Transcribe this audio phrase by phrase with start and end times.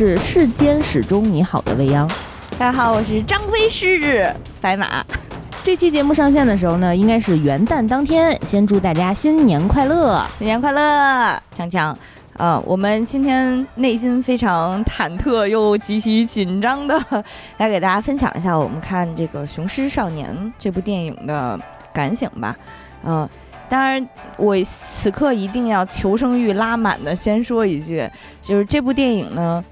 [0.00, 2.08] 是世间始终你好的未央。
[2.58, 5.04] 大家好，我是张飞狮子白马。
[5.62, 8.34] 这期节目上线的时候呢，应该是元旦当天。
[8.46, 11.94] 先祝大家新年快乐，新年快乐，强强。
[12.38, 16.98] 呃，我们今天内心非常忐忑又极其紧张的
[17.58, 21.60] 来给大家分享一下我们看这个《雄狮少年》这部电影的
[21.92, 22.56] 感想吧。
[23.04, 23.28] 嗯。
[23.68, 28.08] 当然，我此刻一定要求生欲拉满的先说一句，
[28.40, 29.64] 就是这部电影呢，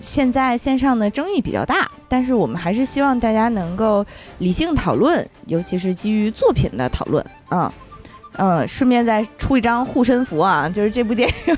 [0.00, 4.04] 现在线上的争议比较大，但是我们还是希望大家能够
[4.38, 7.72] 理性讨论，尤其是基于作品的讨论啊，
[8.36, 11.56] 嗯，顺便再出一张护身符啊， 就是这部电影，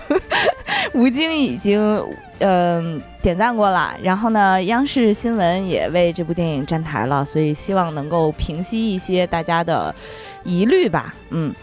[0.93, 1.81] 吴京已经
[2.41, 9.95] 嗯点赞过了，然后呢，央视新闻也为这部电影站台了，所以希望能够平息一些大家的
[10.43, 11.55] 疑虑吧，嗯。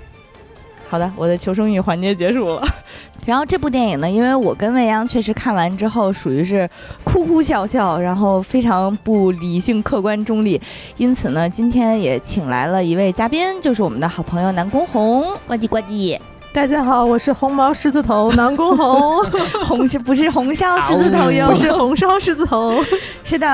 [0.91, 2.61] 好的，我的求生欲环节结束了。
[3.25, 6.69] 然后这部电影呢，因为我跟未央确实看完之后属于是
[7.05, 10.61] 哭哭笑笑，然后非常不理性、客观、中立，
[10.97, 16.19] 因此呢，今天也请来了一位嘉宾，就是我们的好朋友南宫红，呱唧呱唧。
[16.53, 19.23] 大家好，我是红毛狮子头南宫红，
[19.65, 21.47] 红是不是红烧狮子头哟？
[21.55, 22.83] 不是红烧狮子头，
[23.23, 23.47] 是的，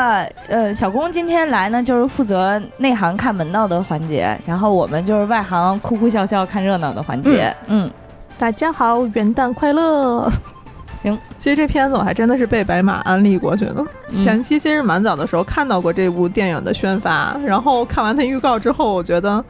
[0.48, 7.56] 呃，小宫今天来呢，就是负责内行看门道的环节，然后我们就是外行哭哭笑笑看热闹的环节。
[7.68, 7.90] 嗯，
[8.40, 10.28] 大家好，元旦快乐。
[11.04, 13.86] 行，其实这片子我还真的是被白马安利过去的，
[14.18, 19.44] 前期其实蛮早的时候看到过这部电影的宣发，然后看完它预告之后，我觉得。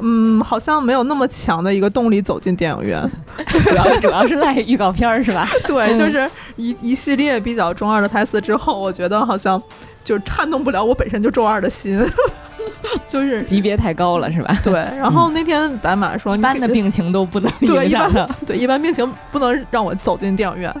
[0.00, 3.10] 嗯，好像没有那么强的一个动力走进电影院，
[3.68, 5.48] 主要主要是赖预告片是吧？
[5.66, 9.60] 对，就是一一系列比较中二的台词之后，我觉得好像
[10.04, 12.04] 就撼动不了我本身就中二的心，
[13.06, 14.54] 就是级别太高了是吧？
[14.64, 14.72] 对。
[14.74, 20.74] 然后那天白马说，一般的病情都不能影响的，对，一般病情不能让我走进电影院。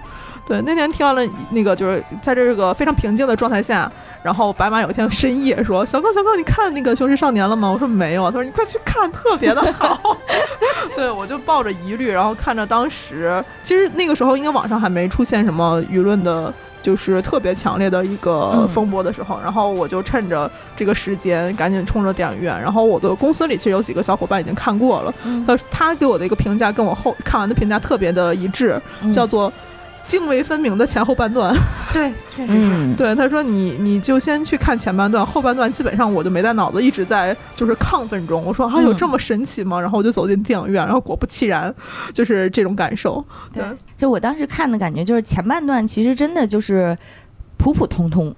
[0.46, 1.22] 对，那天听完了
[1.52, 3.90] 那个，就是在这个非常平静的状态下，
[4.22, 10.18] 然后白马有一天深夜说：“小哥，小哥，你看那个《雄狮少年》了吗？”我说：“没有。”他说：“你快去看，特别的好。
[10.94, 16.52] ”对，我就抱着疑虑，然后看着当时，其实那个时候应该网上还没出现什么舆论的，
[16.82, 22.60] 就是特别强烈的一个风波的时候，然后我就趁着这个时间赶紧冲着电影院。
[22.60, 25.14] 然后我的公司里其实有几个小伙伴已经看过了，
[25.46, 28.78] 他他给我的一个评价跟我后看完的评价特别的一致，
[29.10, 29.50] 叫做。
[30.06, 31.54] 泾渭分明的前后半段，
[31.92, 32.94] 对，确实是。
[32.94, 38.44] 对，他说你你就先去看前半段，后半段基本上我就没带脑子，一直在就是亢奋中。
[38.44, 39.80] 我说啊，有这么神奇吗？
[39.80, 41.74] 然后我就走进电影院，然后果不其然，
[42.12, 43.24] 就是这种感受。
[43.52, 43.62] 对，
[43.96, 46.96] 就我当时看的感觉，就是前半段其实真的就是
[47.56, 48.34] 普普通通。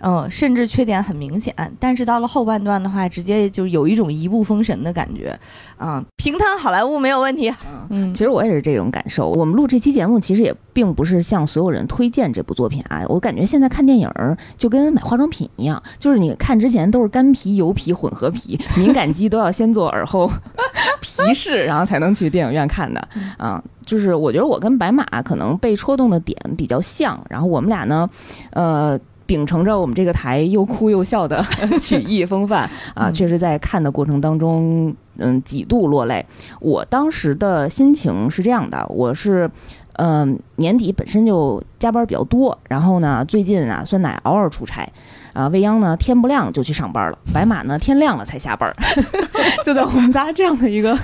[0.00, 5.38] 嗯，甚至缺点很明显，但是到了后半段的话，直接就有一种一步封神的感觉，
[5.78, 7.52] 嗯，平摊好莱坞没有问题。
[7.90, 9.28] 嗯，其实我也是这种感受。
[9.28, 13.04] 我们录这期节目，其实也并不是向所有人推荐这部作品啊。
[13.08, 14.10] 我感觉现在看电影
[14.56, 20.30] 就跟买化妆品一样，就是你看之前都是干皮、油皮、混合皮，敏感肌都要先做耳后
[21.00, 23.08] 皮试，然后才能去电影院看的。
[23.36, 28.08] 啊，就是我觉得我跟白马可能被戳动的点比较像，然后我们俩呢，
[28.52, 28.98] 呃。
[29.30, 31.40] 秉承着我们这个台又哭又笑的
[31.80, 36.26] 曲艺风范 啊，确实在看的过程当中，嗯，几度落泪。
[36.58, 39.48] 我当时的心情是这样的，我是，
[39.92, 44.84] 嗯，年底本身就加班比较多，然后呢，最近啊，酸奶偶尔出差，
[45.32, 48.68] 啊，未央呢天不亮就去上班了，白马呢天亮了才下班，
[49.64, 50.98] 就在我们仨这样的一个，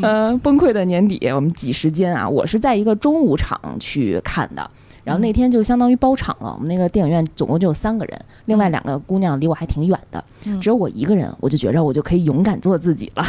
[0.00, 4.70] 呃，崩溃的年底，我们挤时间啊，我是在一个中午场去看的。
[5.04, 10.24] 然后那天就相当于包场了，我们那个电影院总共就有三个人，另外两个姑娘离我还挺远的，
[10.60, 13.24] 只有我一个人，我就觉着我就可以勇敢做自己了。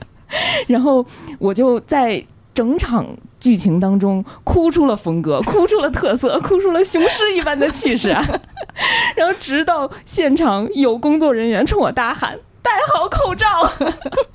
[0.68, 1.04] 然后
[1.38, 2.24] 我就在
[2.54, 3.06] 整场
[3.38, 8.22] 剧情当中哭出了风格，哭出了特色，哭出了雄狮一般的气势啊！
[9.16, 13.46] 然后直到现场有工作人员冲我大喊“戴好口罩”，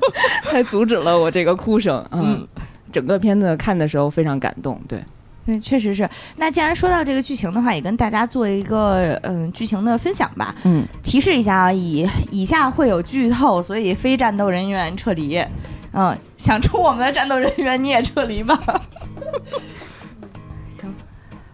[0.49, 2.03] 才阻止了我这个哭声。
[2.11, 2.47] 嗯，
[2.91, 5.03] 整个片子看的时候非常感动，对。
[5.45, 6.09] 对，确实是。
[6.37, 10.55] 那既然说到这个剧情的话，也跟大家做一个嗯剧情的分享吧。
[10.63, 15.43] 嗯，提示一下啊，以以下会有剧透，所以非战斗人员撤离。
[15.91, 18.57] 嗯，想出我们的战斗人员你也撤离吧。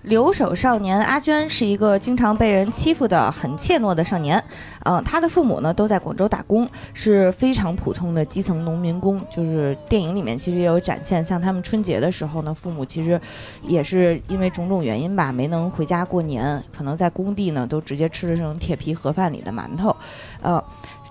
[0.04, 4.42] 留守少年阿娟是一个经常被人欺负的很怯懦的少年，
[4.86, 9.20] 嗯，他的父母呢都在广州打工，是非常普通的基层农民工。
[9.30, 13.20] 就是电影里面其实也有展现，像他们春节的时候呢，父母其实
[13.64, 19.94] 也是因为种种原因吧，没能回家过年，可能在工地呢都直接吃的这种铁皮盒饭里的馒头。
[20.42, 20.64] 呃，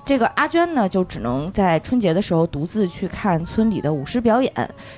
[0.05, 4.53] 这个阿娟呢就只能在春节的时候独自去看村里的舞狮表演，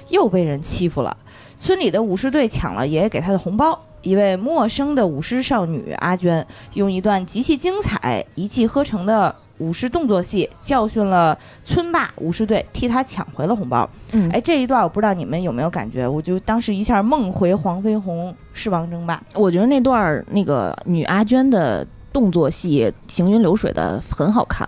[0.08, 1.16] 又被人欺负了。
[1.62, 13.86] 村里的舞狮队抢了爷爷给他的红包，一位陌生的舞狮少女阿娟，用一段极其精彩、一气呵成的舞狮动作戏，教训了村霸舞狮队，替他抢回了红包。
[14.12, 19.22] 嗯，哎，这一段我不知道你们有没有感觉，我就当时一下梦回黄飞鸿狮王争霸。
[19.34, 24.66] 我觉得那段儿那个女阿娟的动作戏行云流水的很好看。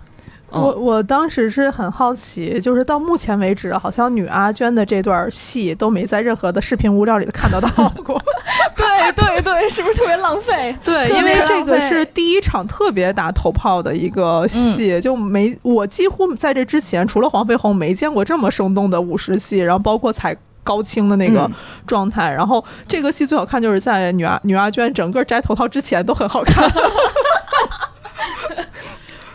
[0.53, 7.69] 嗯我我当时是很好奇，就是到目前为止，好像女阿娟的这段戏都没在任何的视频物料里看得到
[8.03, 8.21] 过。
[8.77, 10.75] 对对对，是不是特别浪费？
[10.83, 20.35] 对，因为这个是第一场特别打头炮的一个戏，就没我几乎在这之前，除了黄飞鸿，没见过这么生动的舞狮戏，然后包括踩。
[20.65, 21.51] 高清的那个嗯
[21.85, 26.63] 状态，然后这个戏最好看就是在女阿女阿娟整个摘头套之前都很好看，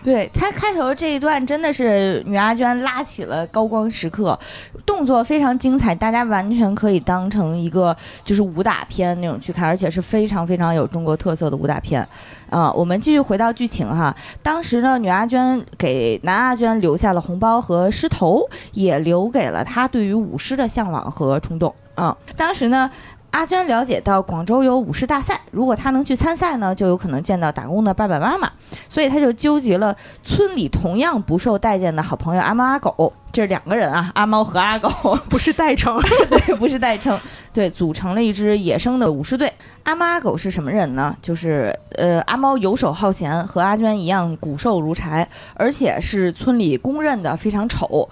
[0.04, 4.38] 对他开头这一段真的是女阿娟拉起了高光时刻，
[4.86, 12.06] 动作非常精彩，大家完全可以当成一个就是武打片那种去看，而且是非常非常有中国特色的武打片。
[12.48, 21.74] 啊、我们继续回到剧情哈，当时呢，女阿娟给男阿娟留下了红包和狮头，也留给了他对于舞狮的向往和冲动。
[21.94, 22.90] 啊、当时呢。
[23.30, 28.50] 阿娟了解到广州有舞狮大赛，如果她能去参赛呢，就有可能见到打工的爸爸妈妈，
[28.88, 34.88] 所以她就纠集了村里同样不受待见的好朋友阿猫阿狗， 这是两个人啊，阿猫和阿狗，
[35.28, 36.00] 不是代称。
[36.30, 37.20] 对，不是代称，
[37.52, 39.52] 对，组成了一支野生的舞狮队。
[39.84, 41.14] 阿猫阿狗是什么人呢？
[41.20, 48.08] 就是呃，阿猫游手好闲，和阿娟一样骨瘦如柴，而且是村里公认的非常丑，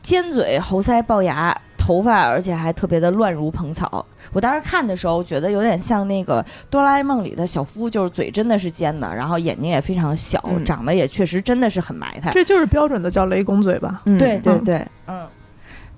[0.00, 1.60] 尖嘴、猴腮、龅牙。
[1.80, 4.04] 头发，而且还特别的乱如蓬草。
[4.32, 12.30] 我当时看的时候，觉得有点像那个哆啦 A 梦里的小夫，就是嘴真的是尖的，然后眼睛也非常小，嗯长得也确实真的是很埋汰。
[12.32, 14.02] 这就是标准的叫雷公嘴吧？
[14.04, 15.26] 对对对，嗯。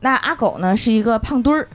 [0.05, 1.69] 那阿狗呢是一个胖墩儿，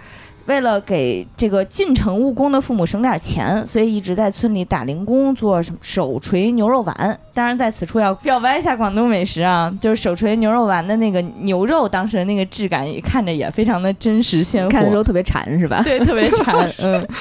[0.48, 7.20] 为了给这个进城务工的父母省点钱，所以一直在村里打零工，做什么手锤牛肉丸。
[7.34, 15.82] 当然，在此处要表白一下广东美食啊，就是手锤牛肉丸的那个牛肉，当时的那个质感也看着也非常的真实鲜活，看的时候特别馋是吧？
[15.84, 17.06] 对，特别馋，嗯。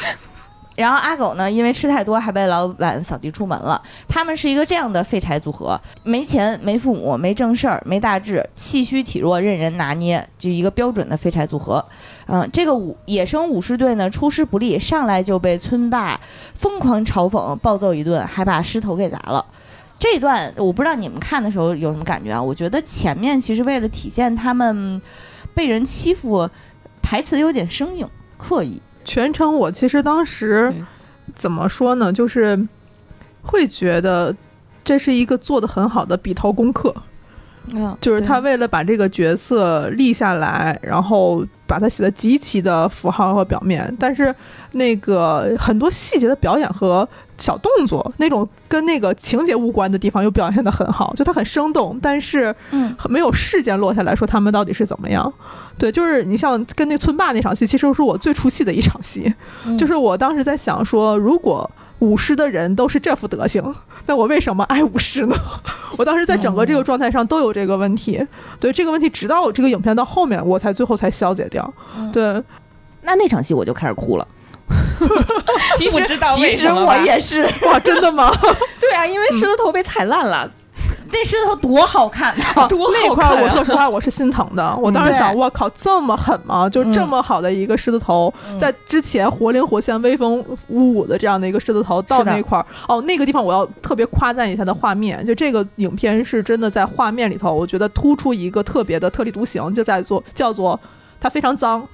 [0.77, 3.81] 然后阿狗呢，因为吃太多，还被老板扫地出门了。
[4.07, 11.83] 他们是一个这样的废柴组合：没钱、没父母、没正事儿、没大志，气虚体弱，任人拿捏，就一个标准的废柴组合。
[12.27, 16.21] 嗯，这个武野生武士队呢，出师不利，上来就被村霸
[16.55, 19.45] 疯狂嘲讽、暴揍一顿，还把狮头给砸了。
[19.99, 22.43] 这段我不知道你们看的时候有什么感觉啊？
[22.43, 25.01] 我觉得前面其实为了体现他们
[25.55, 26.49] 被人欺负，
[27.01, 28.07] 台词有点生硬、
[28.37, 28.83] 刻意。
[29.05, 30.87] 全程我其实当时嗯
[31.35, 32.59] 怎么说呢，就是
[33.43, 34.35] 会觉得
[34.85, 36.95] 这是一个做的很好的笔头功课，
[37.73, 44.35] 嗯，就是他为了把这个角色立下来，然后把它写的极其的符号和表面，但是
[44.73, 55.33] 那个很多细节的表演和小动作，那种跟那个情节无关的地方又表现的很好，就它很生动，但是嗯没有事件落下来说他们到底是怎么样。
[55.79, 59.35] 对，就是你像跟那村霸那场戏，其实是我最出戏的一场戏。
[59.67, 61.71] 嗯就是我当时在想说，如果
[62.01, 63.75] 舞狮的人都是这副德行，
[64.07, 65.37] 那我为什么爱舞狮呢？
[65.97, 68.25] 我当时在整个这个状态上都有这个问题。
[68.61, 71.73] 对这个问题，直到这个影片到后面，我才最后才消解掉。
[71.97, 72.43] 嗯对，
[73.03, 74.27] 那那场戏我就开始哭了。
[75.79, 78.31] 其实不知道其实我也是，哇，真的吗？
[78.81, 80.51] 对啊，因为狮子头被踩烂了，
[81.13, 82.67] 那狮子头多好看啊！
[82.69, 84.77] 多那块儿，好看啊我说实话，我是心疼的。
[84.77, 86.69] 我当时想，对我靠，这么狠吗？
[86.69, 95.25] 就这么好的一个狮子头，嗯在之前活灵活现、威风武武的这样的一个狮子头，到那块儿，哦，那个地方我要特别夸赞一下的画面。
[95.25, 100.79] 就这个影片是真的在画面里头，我觉得突出一个特别的特立独行，就在做叫做
[101.21, 101.87] 它非常脏。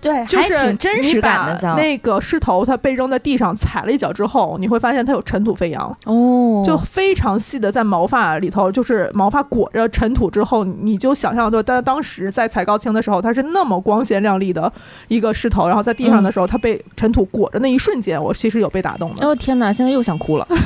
[0.00, 1.74] 对，就是还挺真实感的。
[1.76, 5.94] 那个狮头它被扔在地上踩了一脚之后，你会发现它有尘土飞扬。
[6.06, 14.72] 哦就非常细的在毛发里头，就是毛发裹着尘土之后，你就想象到，但当时在踩高清的时候，它是那么光鲜亮丽的
[15.08, 19.26] 一个狮头，然后在地上的时候，它被尘土裹着那一瞬间，我其实有被打动的。
[19.26, 20.46] 哦天哪，现在又想哭了。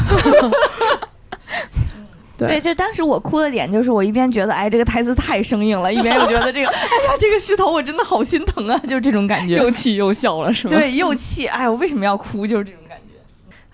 [2.36, 9.56] 对对，就当时我哭的点就是我一边觉得哎这个台词太生硬了， 一边又觉得这个哎呀这个狮头我真的好心疼啊，就是这种感觉。
[9.62, 10.74] 又气又笑了是吗？
[10.74, 12.46] 对，又气，哎，我为什么要哭？
[12.46, 13.14] 就是这种感觉。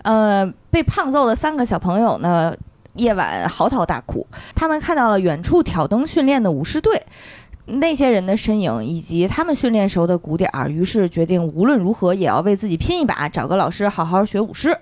[0.03, 2.55] 呃，被胖揍的三个小朋友呢，
[2.95, 4.25] 夜晚嚎啕大哭。
[4.55, 7.01] 他们看到了远处挑灯训练的武士队，
[7.65, 14.77] 那些人的身影以及他们训练时候的鼓点儿，于是决定无论如何也要为自己拼一把，找个老师好好学舞狮。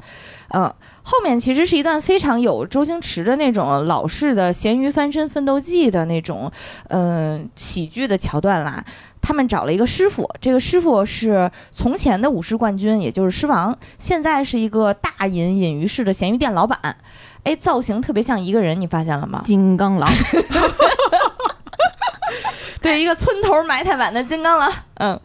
[0.51, 6.51] 嗯，后面其实是一段非常有周星驰的那种老式的咸鱼翻身奋斗记的那种，
[6.87, 8.83] 嗯、喜剧的桥段啦。
[9.21, 16.95] 他们找了一个师傅，这个师傅是从前的舞狮冠军，也就是狮王，现在是一个大隐隐于市的咸鱼店老板。
[17.43, 19.41] 哎，造型特别像一个人，你发现了吗？
[19.43, 20.09] 金刚狼，
[22.81, 24.71] 对，一个村头埋汰版的金刚狼。
[24.95, 25.19] 嗯，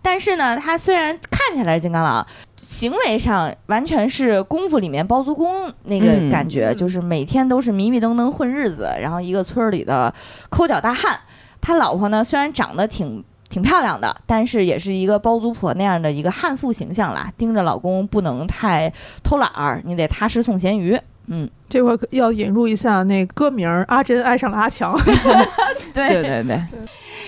[0.00, 10.12] 但是呢，他虽然看起来是金刚狼，行为上完全是功夫里面包租公那个嗯感觉，嗯就是每天都是迷迷瞪瞪混日子，然后一个村儿里的
[10.50, 11.18] 抠脚大汉。
[11.60, 13.24] 他老婆呢，虽然长得挺。
[13.52, 17.30] 挺漂亮的，但是也是一个包租婆那样的一个悍妇形象啦。
[17.36, 18.90] 盯着老公不能太
[19.22, 20.98] 偷懒儿，你得踏实送咸鱼。
[21.26, 24.94] 嗯，这块儿要引入一下那歌名儿《阿珍爱上了阿强》。
[25.94, 26.60] 对对对对，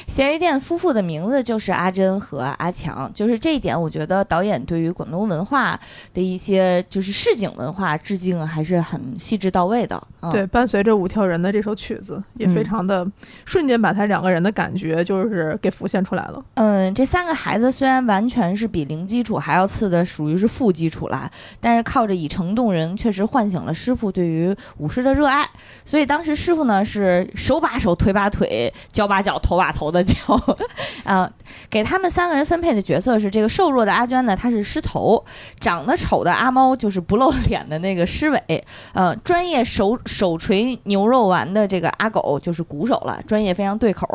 [0.07, 5.79] 咸鱼店夫妇的名字就是阿珍和阿强，就是这一点，我觉得导演对于广东文化
[6.13, 10.03] 的一些就是市井文化致敬还是很细致到位的。
[10.21, 13.07] 嗯、对，伴随着五条人的这首曲子，也非嗯常的
[13.47, 16.43] 瞬间把他两个人的感觉就是给浮现出来了。
[16.55, 25.49] 嗯，这三个孩子虽然完全是比零基础还要次的，属于是负基础啦，但是靠着以诚动人，确实唤醒了师傅对于于舞狮的热爱。
[25.85, 30.15] 所以当时师傅呢是手把手、腿把腿、脚把脚、头把头的教，
[31.05, 31.31] 啊，
[31.71, 35.23] 给他们三个人分配的角色是这个瘦弱的阿娟呢，她是狮头；
[35.61, 44.07] 长得丑的阿猫就是不露脸的那个狮尾，呃，专业手手锤牛肉丸的这个阿狗就是鼓手了，专业非常对口。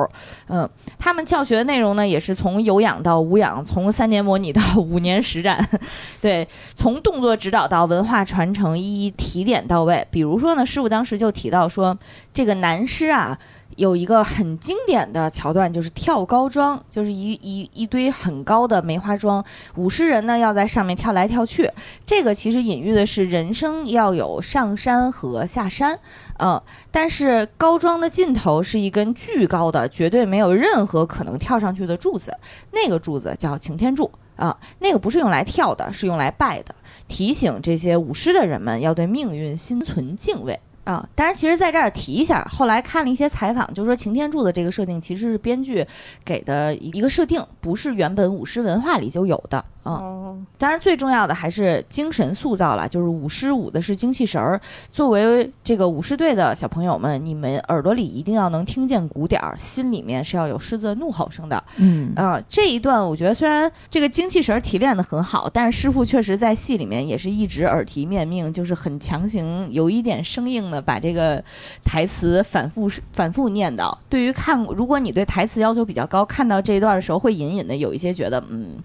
[0.47, 5.65] 嗯、他们教学的内容呢，也是从有氧到无氧，从三年模拟到五年实战，
[6.19, 10.05] 对，从动作指导到文化传承，一一提点到位。
[10.11, 11.97] 比如说呢，师傅当时就提到说，
[12.33, 13.37] 这个男狮啊。
[13.75, 21.71] 有一个很经典的桥段，就是跳高桩，就是一一一堆很高的梅花桩，舞狮人呢要在上面跳来跳去。
[22.03, 25.97] 这个其实隐喻的是人生要有上山和下山，
[26.39, 26.61] 嗯，
[26.91, 32.35] 但是高桩的尽头是一根巨高的，绝对没有任何可能跳上去的柱子，
[32.71, 36.75] 那个柱子叫擎天柱啊，那个不是用来跳的，是用来拜的，
[37.09, 40.57] 提醒这些舞狮的人们要对命运心存敬畏。
[40.85, 45.85] 啊，当然，其实在这儿提一下，后来看了一些采访，就说擎天柱的这个设定其实是编剧
[46.25, 49.63] 给的一个设定，不是原本舞狮文化里就有的。
[49.89, 54.59] 啊、哦，当然，最重要的还是精神塑造了，就是舞狮舞的是精气神儿。
[54.91, 61.63] 作为这个舞狮队的小朋友们，你们耳朵里一定要能听见鼓点儿，心里面是要有狮子的怒吼声的。
[61.77, 71.43] 嗯啊、这一段我觉得虽然这个精气神儿提炼的很好，但是师傅确实在戏里面也是一直耳提面命，就是很强行，有一点生硬的把这个
[71.83, 73.91] 台词反复反复念叨。
[74.07, 78.75] 对于看，如果你对台词要求比较高，看到这一段的时候会隐隐的有一些觉得，嗯，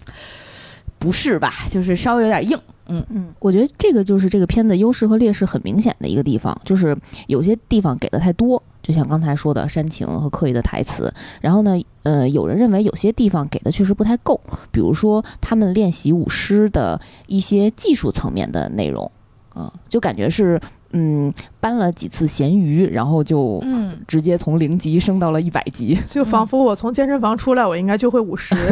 [0.97, 2.57] 不是吧，就是稍微有点硬。
[2.87, 11.11] 嗯嗯，我觉得这个就是这个片子优势和劣势很明显的一个地方，就是有些地方给的太多，就像刚才说的煽情和刻意的台词。
[11.41, 14.39] 然后呢，呃，有人认为有些地方给的确实不太够，
[14.71, 19.11] 比如说他们练习舞狮的一些技术层面的内容，
[19.55, 20.61] 嗯、就感觉是
[20.91, 25.97] 嗯搬了几次咸鱼，然后就嗯，直接从零级升到了一百级。
[26.07, 28.53] 就仿佛我从健身房出来，我应该就会舞狮。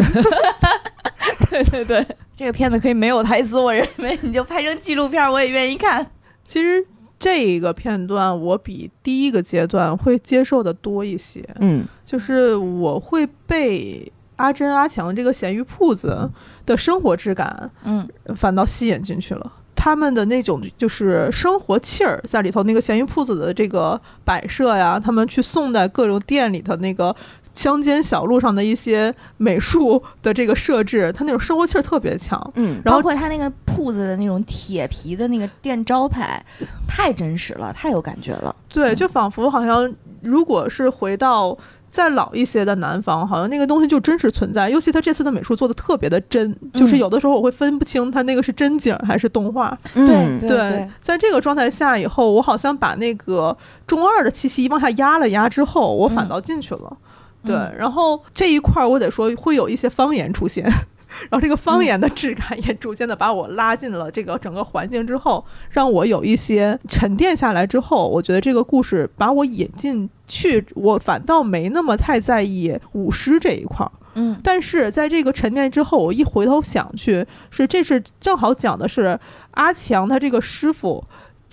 [1.54, 2.06] 对对对，
[2.36, 6.06] 这个片子可以没有台词，我认为 你就拍成纪录片，我也愿意看。
[6.44, 6.84] 其实
[7.20, 16.30] 这个片段我比第一个阶段会接受的多一些，嗯就是我会被阿珍阿强这个咸鱼铺子
[16.66, 19.54] 的生活质感嗯反倒吸引进去了。
[19.76, 27.14] 他们的那种就是生活气儿在里头，那个咸鱼铺子的这个摆设呀，他们去送在各种店里头那个
[27.56, 32.40] 乡间小路上的一些美术的这个设置，它那种生活气儿特别强。
[32.56, 36.44] 嗯然后包括它那个铺子的那种铁皮的那个店招牌，
[36.88, 38.56] 太真实了，太有感觉了。
[38.70, 41.56] 对，嗯就仿佛好像如果是回到
[41.92, 44.68] 再老一些的南方，好像那个东西就真实存在。
[44.68, 49.78] 尤其他这次的美术做的特别的真，就是嗯有的时候我会分不清它那个是真景还是动画。
[49.94, 53.56] 嗯对对在这个状态下以后，我好像把那个
[53.86, 56.98] 中二的气息往下压了压之后，我反嗯倒进去了。
[57.46, 73.92] 对，嗯然后这一块儿我得说会有一些方言出现，然后这个方言的质感也逐渐的把我拉进了这个整个环境之后，让我有一些沉淀下来之后，我觉得这个故事把我引进去，我反倒没那么太在意舞狮这一块儿。
[74.16, 79.20] 嗯但是在这个沉淀之后，我一回头想去，是这是正好讲的是
[79.52, 81.04] 阿强他这个师傅。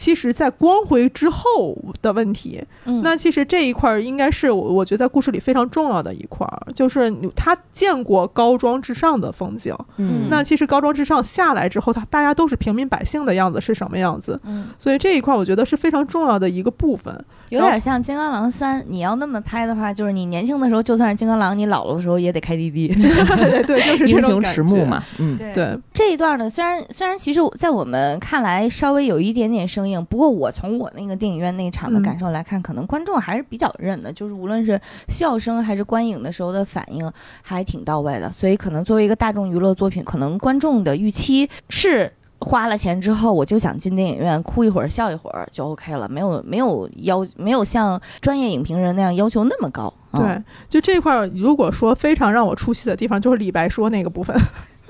[0.00, 2.64] 其实在光辉之后的问题。
[2.86, 9.76] 嗯那其实这一块儿应该是我我觉得在故事里非常重要的一块儿，就是他见过高庄之上的风景。
[9.98, 14.40] 嗯那其实高庄之上下来之后，他大家都是平民百姓的样子是什么样子？
[14.44, 17.14] 嗯，所以这一块儿我觉得是非常重要的一个部分。
[17.50, 22.88] 有点像《金刚狼三》，你要那么拍的话，就是你年轻的时候就算是金刚狼，你老了的时候也得开滴滴。
[22.94, 24.40] 对对，就是这英雄。
[24.42, 34.78] 迟暮嘛，嗯，对，这一段呢，虽然虽然其实在我们看来稍微有一点点生硬，不过我从我那个电影院那一场的嗯感受来看，可能观众还是比较认的，就是无论是
[35.08, 38.30] 笑声还是观影的时候的反应，还挺到位的。
[38.30, 42.12] 所以可能作为一个大众娱乐作品，可能观众的预期是。
[42.42, 49.92] 花了钱之后，我就想进电影院哭一会儿、笑一会儿就 OK 了，没有没有要没有像专业影评人那样要求那么高。
[50.12, 54.34] 嗯对，就这块儿，如果说非常让我出戏的地方，就是李白说那个部分。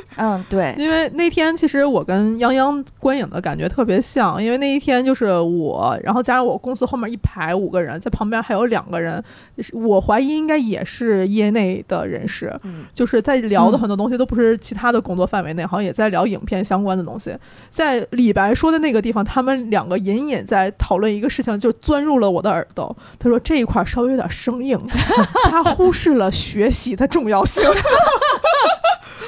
[0.16, 9.22] 嗯，对，因为那天其实我跟泱泱观影的感觉特别像，因为那一天就是我，然后加上我公司后面一排五个人，在旁边还有两个人，
[9.58, 17.34] 是我怀疑应该也是业内的人士，嗯就是在聊的很多东西都不是其他的工作范围内，好像也在聊影片相关的东西。
[17.70, 22.94] 在李白说的那个地方，他们两个隐隐在讨论一个事情，就钻入了我的耳朵。
[23.18, 24.78] 他说这一块稍微有点生硬，
[25.50, 27.64] 他忽视了学习的重要性。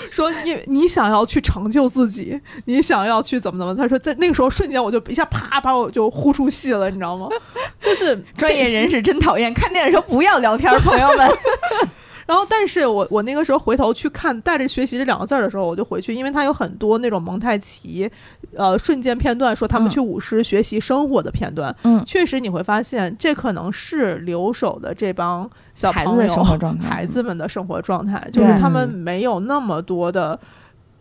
[0.10, 7.28] 说因为你想要去成就自己，你想要去怎么怎么，他说在那个时候瞬间我就一下啪把我就呼出戏了，你知道吗？
[7.80, 11.28] 就是专业人士真讨厌，看电影时候不要聊天，朋友们。
[12.24, 18.08] 然后，但是我我那个时候回头去看带着学习这两个字儿的时候，我就回去，因为它有很多那种蒙太奇，
[18.56, 21.74] 呃，瞬间片段，说他们嗯去舞狮学习生活的片段。
[21.84, 30.38] 嗯确实你会发现，这可能是留守的这帮小朋友、生活状态孩子们的生活状态，就是他们没有那么多的。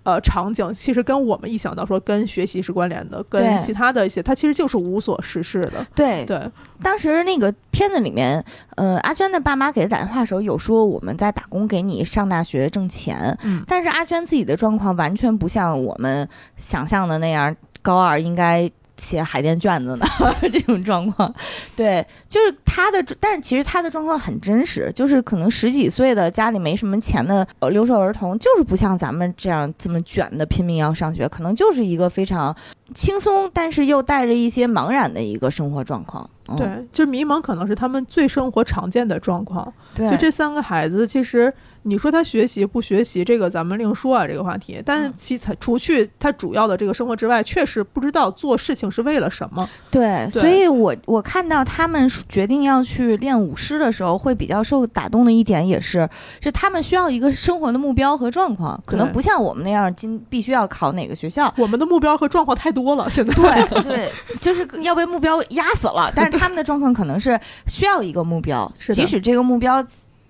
[0.03, 5.86] 呃，场景其实跟我们一想到说跟学习是关联的，跟其他的一些，它其实就是无所事事的。
[5.96, 6.39] 对对，
[6.81, 8.43] 当时那个片子里面，
[8.75, 16.27] 呃，阿娟的爸妈给他打电话的时候有说我们在打工给你上大学挣钱，嗯但是阿娟自己的状况完全不像我们
[16.58, 18.70] 想象的那样，高二应该。
[19.01, 20.05] 写海淀卷子呢，
[20.51, 21.34] 这种状况，
[21.75, 32.56] 对，就是他的，但是其实他的状况很真实，就是可能十几岁的家里没什么钱的留守儿童，就是不像咱们这样这么卷的拼命要上学，可能就是一个非常
[32.93, 36.30] 轻松，但是又带着一些茫然的一个生活状况。
[36.47, 39.71] 嗯、对，就迷茫可能是他们最生活常见的状况。
[39.95, 44.82] 对，就这三个孩子，其实你说他学习不学习，这个咱们另说啊，这个话题。
[44.84, 49.69] 但其才除去他主要的这个生活之外，确实不知道做事情是为了什么。
[49.89, 56.10] 对，对所以我我看到他们决定要去练舞狮的时候，会比较受打动的一点也是，
[56.41, 61.54] 就他们需要一个生活的目标和状况，可能不像我们那样今必须要考哪个学校。
[61.56, 69.84] 我们的目标和状况太多了，现在对 对，就是要被目标压死了，但是他们的状况可能是需要一个目标，即使这个目标。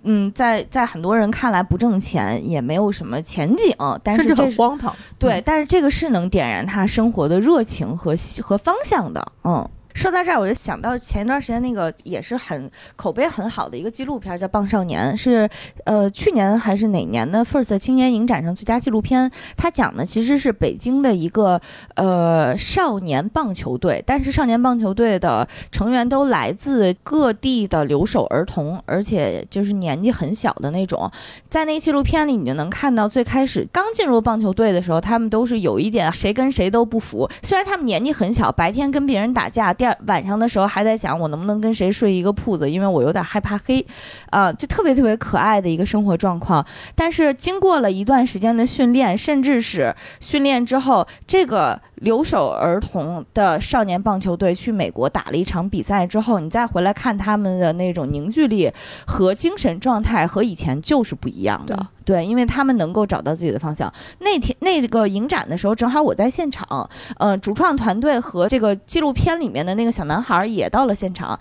[0.04, 4.92] 嗯，在在很多人看来不挣钱，也没有什么前景，但甚至是这是很荒唐。
[5.20, 9.24] 对，嗯但是这个是能点燃他生活的热情和和方向的。
[9.44, 15.50] 嗯，说到这儿，我就想到前一段时间那个也是很口碑很好的一个纪录片，叫《棒少年》，是
[15.86, 19.32] 呃去年还是哪年的 First 青年影展上最佳纪录片。
[19.56, 21.62] 它讲的其实是北京的一个
[21.96, 31.12] 呃少年棒球队，但是少年棒球队的成员都来自各地的留守儿童，而且就是年纪很小的那种。
[31.50, 37.30] 在那纪录片里，你就能看到最开始刚进入棒球队的时候，他们都是有一点谁跟谁都不服。
[37.44, 43.84] 虽然他们年纪很小，白天跟别人打架，第二晚上的时候还在想我能不能跟谁睡一个铺子，因为我有点害怕黑，
[44.30, 46.64] 啊、就特别特别可爱的一个生活状况。
[46.94, 58.72] 但是经过了一段时间的训练，甚至是训练之后，这个留守儿童的少年棒球队去美国打了一场比赛之后，你再回来看他们的那种凝聚力
[59.08, 61.88] 和精神状态，和以前就是不一样的。
[62.04, 63.92] 对，因为他们能够找到自己的方向。
[64.20, 71.40] 那天那个影展的时候，正好我在现场，呃，主创团队和这个纪录片里面的那个小男孩也到了现场。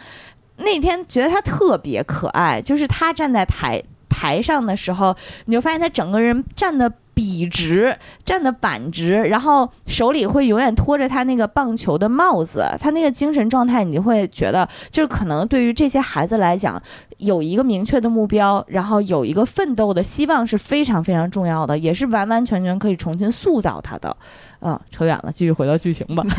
[0.59, 16.81] 那天觉得他特别可爱，就是他站在台台上的时候，你就发现他整个人站的笔直，站的板直，然后手里会永远托着他那个棒球的帽子，他那个精神状态，你就会觉得，就是可能对于这些孩子来讲，
[17.20, 24.16] 有一个明确的目标，然后有一个奋斗的希望是非常非常重要的，也是完完全全可以重新塑造他的。
[24.61, 26.24] 嗯，扯远了，继续回到剧情吧。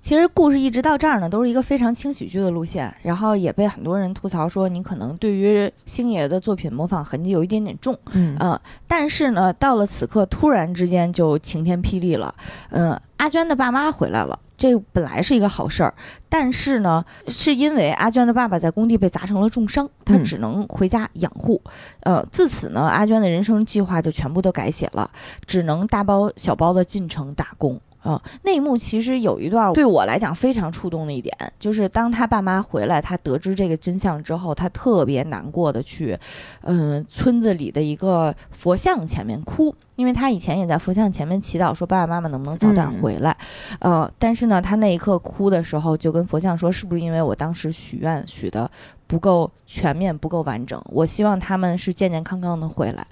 [0.00, 7.96] 其实故事一直到这儿呢，都是一个非常轻喜剧的路线，然后也被很多人吐槽说你可能对于星爷的作品模仿痕迹有一点点重。
[8.10, 12.34] 嗯呃，但是呢，到了此刻，突然之间就晴天霹雳了。
[12.70, 14.36] 嗯、阿娟的爸妈回来了。
[14.62, 15.92] 这本来是一个好事儿，
[16.28, 21.60] 但是呢，是因为阿娟的爸爸在工地被砸成了重伤，他嗯只能回家养护。
[22.02, 25.10] 呃，自此呢，阿娟的人生计划就全部都改写了，
[25.48, 27.80] 只能大包小包的进城打工。
[28.02, 36.18] 啊、那一幕其实有一段对我来讲非常触动的一点，就是当他爸妈回来，他得知这个真相之后，他特别难过的去，
[36.62, 43.36] 嗯、村子里的一个佛像前面哭，因为他以前也在佛像前面祈祷说爸爸妈妈能不能早点嗯回来，
[43.78, 48.68] 呃，但是呢，他那一刻哭的时候，就跟佛像说，是不是因为我当时许愿许的
[49.06, 50.82] 不够全面、不够完整？
[50.86, 53.06] 我希望他们是健健康康的回来。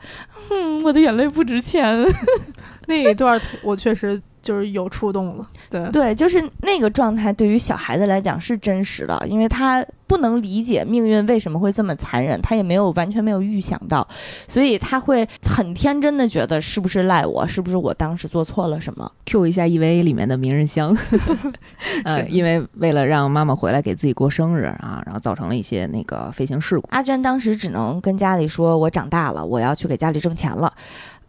[0.51, 1.97] 嗯，我的眼泪不值钱。
[2.87, 5.49] 那一段儿我确实就是有触动了。
[5.69, 14.07] 对，对，就是那个状态，对于小孩子来讲是真实的，因为他不能理解命运为什么会这么残忍，他也没有完全没有预想到，
[14.49, 19.11] 所以他会很天真的觉得是不是赖我，是不是我当时做错了什么？
[19.27, 20.97] Q 一下 EVA 里面的明日香，
[22.05, 26.89] 呃，因为为了让妈妈回来给自己过生日啊，然后造成了一些那个飞行事故。
[26.91, 30.73] 阿娟当时只能跟家里说：“我长大了，我要去给家里挣钱了。”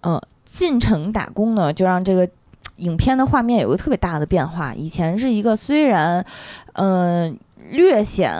[0.01, 2.27] 嗯，进城打工呢，就让这个
[2.81, 4.73] 影片的画面有个特别大的变化。
[4.75, 6.23] 以前是一个虽然，
[6.73, 7.37] 嗯、
[7.71, 8.31] 略显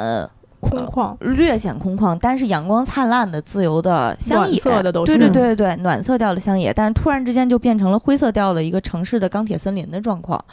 [0.60, 1.16] 空旷。
[1.20, 10.44] 略显空旷，但是阳光灿烂的、自由的乡野，暖色的都对是对对对，暖色调的乡野，但是突然之间就变成了灰色调的一个城市的钢铁森林的状况。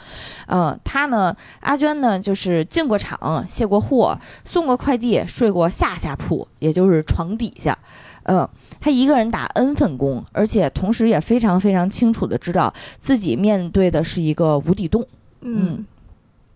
[0.47, 7.77] 呃，他呢，阿娟呢，就是进过厂、卸过货、送过快递、睡过下下铺，也就是床底下。
[8.25, 8.47] 嗯、
[8.81, 15.07] 他一个人打 N 份工，而且同时也非常非常清楚的知道自己面对的是一个无底洞。
[15.41, 15.85] 嗯，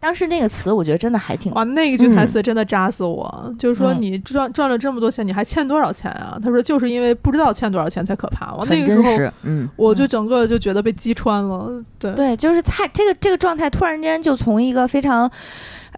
[0.00, 3.54] 当时那个词，我觉得真的还挺哇，那一句台词真的扎死我。
[3.56, 6.36] 就是说，嗯你赚赚了这么多钱，你还欠多少钱啊？
[6.42, 8.52] 他说，就是因为不知道欠多少钱才可怕。
[8.54, 11.80] 我那个时候，嗯，我就整个就觉得被击穿了。
[12.00, 15.30] 对，对，就是他这个这个状态，突然间就从一个非常，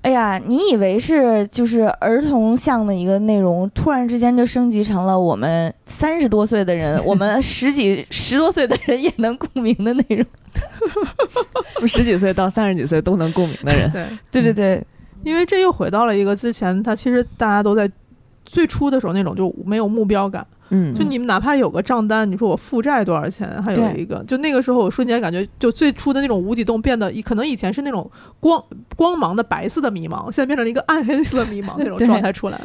[0.04, 10.26] 哎呀，你以为是就是儿童向的一个内容，突然之间就升级成了我们三十多岁的人，我们 十几十多岁的人也能共鸣的内容。
[11.88, 14.86] 十几岁到三十几岁都能共鸣的人，对，对对对，
[15.22, 17.90] 因为这又回到了一个之前，他其实大家都在
[18.44, 20.46] 最初的时候那种就没有目标感。
[20.70, 28.62] 嗯，就你们哪怕有个账单，你说我负债多少钱，还有一个，就那个时候我瞬间感觉，就最初的那种无底洞变得，可能以前是那种光
[28.96, 32.58] 光芒的白色的迷茫，现在变成了一个暗黑色的迷茫那种状态出来。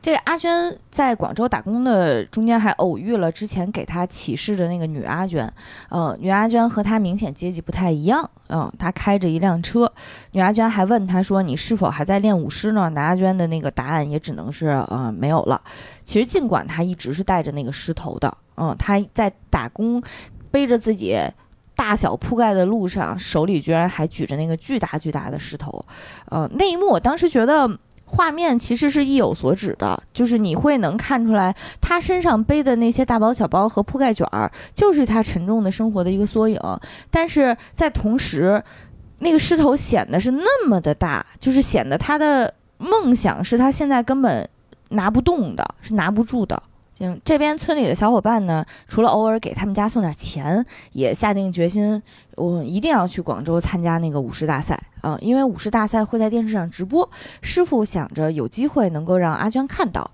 [0.00, 5.52] 这个阿娟在广州打工的中间还偶遇了之前给她启示的那个女阿娟，
[5.88, 9.92] 呃，女阿娟和她明显阶级不太一样，嗯、她开着一辆车，
[10.32, 15.60] 女阿娟还问她说：“你是否还在练舞狮呢？”男阿娟的那个答案也只能是呃没有了。
[16.04, 20.02] 其实尽管她一直是带着那个狮头的，嗯、她在打工
[20.50, 21.18] 背着自己。
[21.76, 25.84] 大小铺盖的路上，手里居然还举着那个巨大巨大的狮头，
[26.26, 27.68] 呃，那一幕我当时觉得
[28.14, 36.56] 画面其实是意有所指的，就是你会能看出来，他身上背的那些大包小包和铺盖卷儿，就是他沉重的生活的一个缩影。
[37.10, 38.62] 但是在同时，
[39.18, 44.48] 那个狮头显得是那么的大，就是显得他的梦想是他现在根本
[44.90, 46.62] 拿不动的，是拿不住的。
[46.96, 52.00] 行，这边村里的小伙伴呢，除了偶尔给他们家送点钱，也下定决心，
[52.36, 57.10] 我一定要去广州参加那个舞狮大赛啊、因为舞狮大赛会在电视上直播，
[57.42, 60.08] 师傅想着有机会能够让阿娟看到，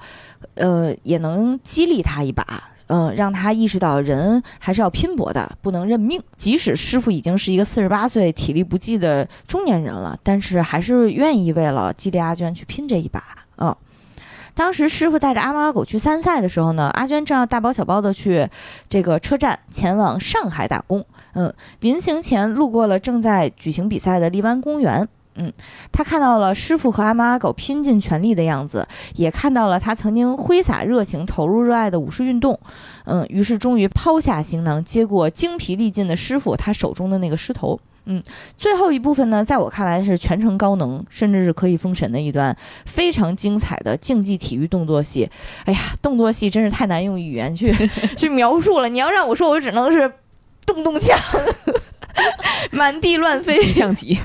[0.54, 2.64] 呃，也能激励她一把。
[2.92, 6.20] 嗯，让她意识到人还是要拼搏的，不能认命。
[6.36, 13.22] 即使师傅已经是一个四十八岁、体力不济的中年人了，但是还是愿意为了激励阿娟去拼这一把。
[14.54, 18.48] 当时师傅带着阿猫阿狗去参赛的时候呢，阿娟正要大包小包的去
[18.88, 21.04] 这个车站前往上海打工。
[21.34, 25.08] 嗯，临行前路过了正在举行比赛的荔湾公园。
[25.36, 25.50] 嗯，
[25.92, 32.58] 他看到了师傅和阿猫阿狗拼尽全力的样子，也看到了他曾经挥洒热情、投入热爱的武士运动。
[33.04, 37.78] 嗯，于是终于抛下行囊，接过精疲力尽的师傅他手中的那个狮头。
[38.06, 38.22] 嗯，
[38.56, 45.30] 最后一部分呢，在我看来是全程高能，甚至是可以封神的一段非常精彩的竞技体育动作戏。
[45.64, 47.72] 哎呀，动作戏真是太难用语言去
[48.16, 48.88] 去描述了。
[48.88, 50.10] 你要让我说，我只能是
[50.66, 51.16] 动动枪，
[52.72, 53.58] 满地乱飞。
[53.62, 54.18] 气象级，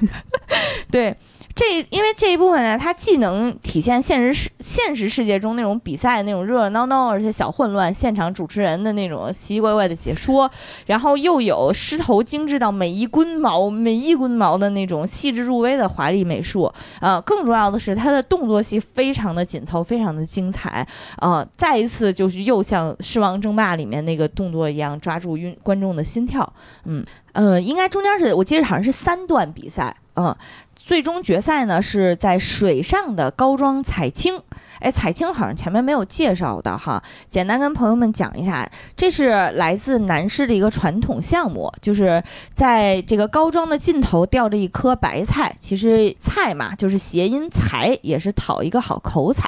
[0.90, 1.16] 对，
[1.56, 10.52] 这因为这一部分呢，它既能体现现实世现实世界中那种比赛那种热热闹闹，而且小混乱，现场主持人的那种奇奇怪怪的解说，
[10.86, 16.72] 然后又有狮头精致到每一根毛每一根毛的那种细致入微的华丽美术。
[17.00, 20.86] 呃，更重要的是，它的动作戏非常的紧凑，非常的精彩。
[21.20, 26.52] 呃，再一次就是又像《狮王争霸》里面那个动作一样，抓住晕观众的心跳。
[26.84, 30.36] 嗯，呃，应该中间是我记得好像是三段比赛，嗯、
[30.86, 34.40] 最终决赛呢是在水上的高桩彩青。
[34.80, 42.22] 哎，彩青好像前面没有介绍的哈，简单跟朋友们讲一下，这是来自南市的一个传统项目，就是
[42.54, 49.48] 在这个高桩的尽头吊着一颗白菜，其实菜嘛就是谐音财，也是讨一个好口彩。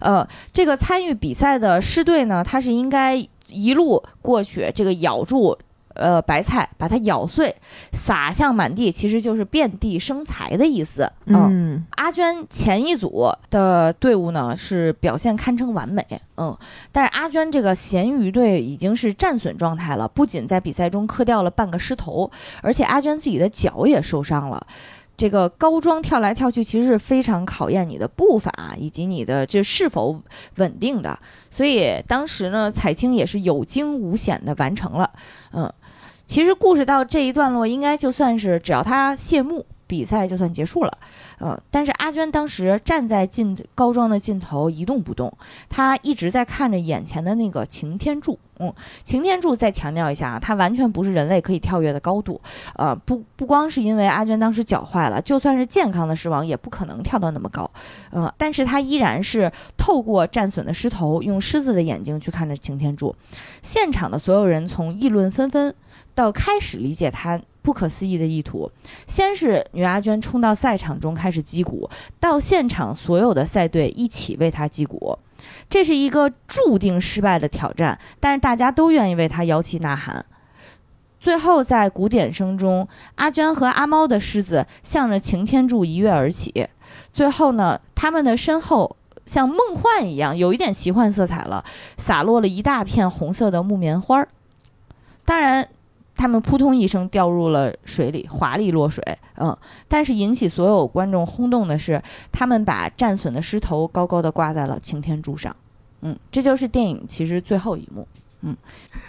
[0.00, 3.16] 呃，这个参与比赛的狮队呢，他是应该
[3.48, 5.56] 一路过去，这个咬住。
[5.94, 7.54] 呃，白菜把它咬碎，
[7.92, 11.10] 撒向满地，其实就是遍地生财的意思。
[11.26, 16.04] 嗯，阿娟前一组的队伍呢是表现堪称完美，
[16.36, 16.56] 嗯，
[16.92, 22.30] 但是阿娟这个咸鱼队已经是战损状态了，不仅在比赛中磕掉了半个狮头，
[22.60, 24.66] 而且阿娟自己的脚也受伤了。
[25.16, 30.20] 这个高桩跳来跳去，其实是非常考验你的步伐以及你的这是否
[30.56, 31.16] 稳定的。
[31.50, 35.08] 所以当时呢，彩青也是有惊无险的完成了，
[35.52, 35.72] 嗯。
[36.26, 40.98] 其实故事到这一段落，应该就算是只要他谢幕，比赛就算结束了。
[41.38, 45.36] 呃，但是阿娟当时站在尽高桩的尽头一动不动，
[45.68, 48.38] 她一直在看着眼前的那个擎天柱。
[48.60, 52.40] 嗯，擎天柱再强调一下啊，它完全不是人类可以跳跃的高度。
[52.76, 57.68] 呃，不不光是因为阿娟当时脚坏了，就算是健康的狮王也不可能跳到那么高。
[58.10, 63.14] 呃，但是他依然是透过战损的狮头，用狮子的眼睛去看着擎天柱。
[63.60, 65.74] 现场的所有人从议论纷纷。
[66.14, 68.70] 到开始理解他不可思议的意图，
[69.06, 71.88] 先是女阿娟冲到赛场中开始击鼓，
[72.20, 75.18] 到现场所有的赛队一起为她击鼓，
[75.70, 80.26] 这是一个注定失败的挑战，但是大家都愿意为她摇旗呐喊。
[81.18, 86.68] 最后在鼓点声中，阿娟和阿猫的狮子向着擎天柱一跃而起，
[87.14, 91.64] 最后呢，他们的身后像梦幻一样，有一点奇幻色彩了，
[91.96, 94.28] 洒落了一大片红色的木棉花儿，
[95.24, 95.66] 当然。
[96.16, 99.02] 他们扑通一声掉入了水里，华丽落水。
[99.36, 99.56] 嗯，
[99.88, 102.00] 但是引起所有观众轰动的是，
[102.30, 105.54] 他们把战损的狮头高高的挂在了擎天柱上。
[106.02, 108.06] 嗯，这就是电影其实最后一幕。
[108.42, 108.56] 嗯，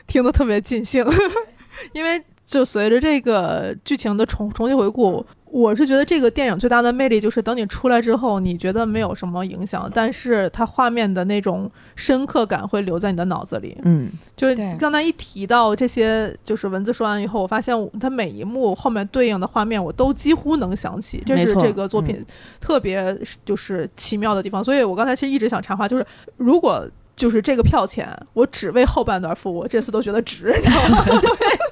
[0.08, 1.06] 听得特别尽兴，
[1.94, 5.26] 因为就随着这个剧情的重重新回顾。
[5.52, 13.78] 我是觉得这个电影最大的魅力就是等你出来之后，你觉得没有什么影响，但是它画面的那种深刻感会留在你的脑子里。
[13.86, 21.24] 嗯，就是刚才一提到这些，就是文字说完以后，我发现它每一幕后面对应的画面，我都几乎能想起。
[21.26, 22.22] 这是这个作品
[22.60, 24.62] 特别就是奇妙的地方。
[24.62, 26.06] 所以我刚才其实一直想插话，就是
[26.36, 31.06] 如果就是这个票钱，我只为后半段付，我这次都觉得值，你知道吗？
[31.06, 31.20] 对。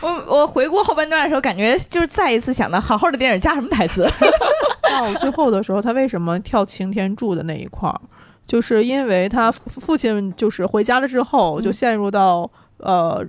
[0.00, 4.06] 我我回顾后半段的时候，感觉就是再一次想到，好好的电影加什么台词？
[4.88, 8.00] 到最后的时候，他为什么跳擎天柱的那一块儿，
[8.46, 13.24] 就是因为他父亲就是回家了之后，就陷入到呃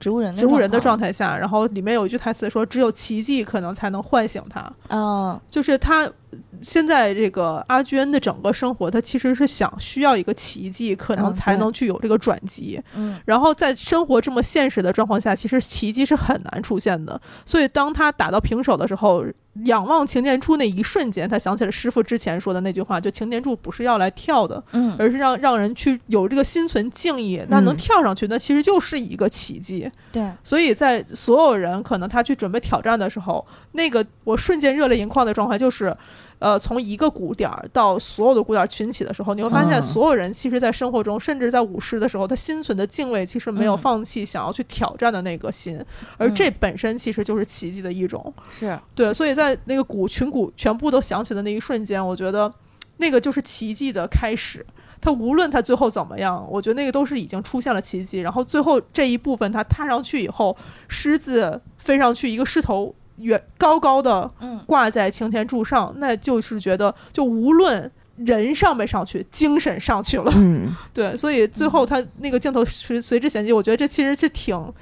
[0.00, 4.72] 植物人植物人的状态下，然后里面有一句台词说，只有奇迹可能才能唤醒他。
[4.88, 6.10] 嗯，就是他。
[6.62, 12.80] 现在这个阿娟的整个生活，她其实是想需要一个奇迹，可能才能去有这个转机。
[12.96, 17.20] 嗯，然后在生活这么现实的状况下，其实奇迹是很难出现的。
[17.44, 19.24] 所以当他打到平手的时候，
[19.66, 27.40] 仰望擎天柱那一瞬间，他想起了师傅之前说的那句话：，就擎天柱不是要来跳的，嗯，而是让让人去有这个心存敬意。
[27.48, 29.90] 那能跳上去，那其实就是一个奇迹。
[30.10, 35.94] 对，所以在所有人可能他去准备挑战的时候，那个我瞬间热泪盈眶的状态就是。
[36.38, 45.82] 呃，从一个鼓点儿到所有的鼓点儿群起的时候，你会发现，所有人其实，在生活中，甚至在舞狮的时候，他心存的敬畏，其实没有放弃想要去挑战的那个心，
[46.18, 48.32] 而这本身其实就是奇迹的一种。
[48.50, 52.52] 是对，所以在那个鼓群鼓全部都响起的那一瞬间，我觉得
[52.98, 54.64] 那个就是奇迹的开始。
[55.00, 58.20] 他无论他最后怎么样，我觉得那个都是已经出现了奇迹。
[58.20, 60.56] 然后最后这一部分他踏上去以后，
[60.88, 62.94] 狮子飞上去，一个狮头。
[63.18, 64.30] 远高高的
[64.66, 70.32] 挂在擎天柱上，那就是觉得，就无论人上没上去，精神上去了。
[70.36, 74.72] 嗯， 对，所以最后他那个镜头随随之衔接，我觉得这其实是挺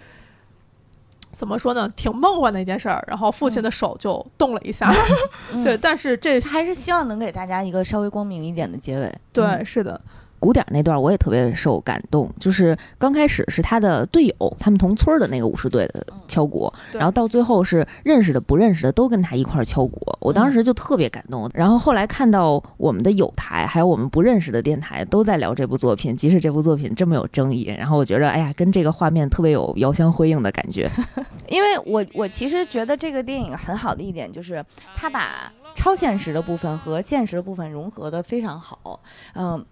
[1.32, 3.02] 怎么说呢，挺梦幻的一件事儿。
[3.06, 4.92] 然后父亲的手就动了一下，
[5.64, 9.14] 对，但是这还是希望能给大家一个稍微光明一点的结尾。
[9.32, 9.98] 对，是的。
[10.42, 21.48] 鼓点那段我也特别受感动，就是刚开始是他的队友，他们同村的那个武士队的敲鼓，然后到最后是认识的不认识的都跟他一块敲鼓，我当时就特别感动。
[21.54, 30.90] 然后后来看到我们的友台还有我们不认识的电台都在聊这部作品，即使这部作品这么有争议，然后我觉得哎呀，跟这个画面特别有遥相辉映的感觉。
[31.46, 34.64] 因为我我其实觉得这个电影很好的一点就是
[34.96, 38.98] 他把超现实的部分和现实的部分融合的非常好，
[39.36, 39.64] 嗯。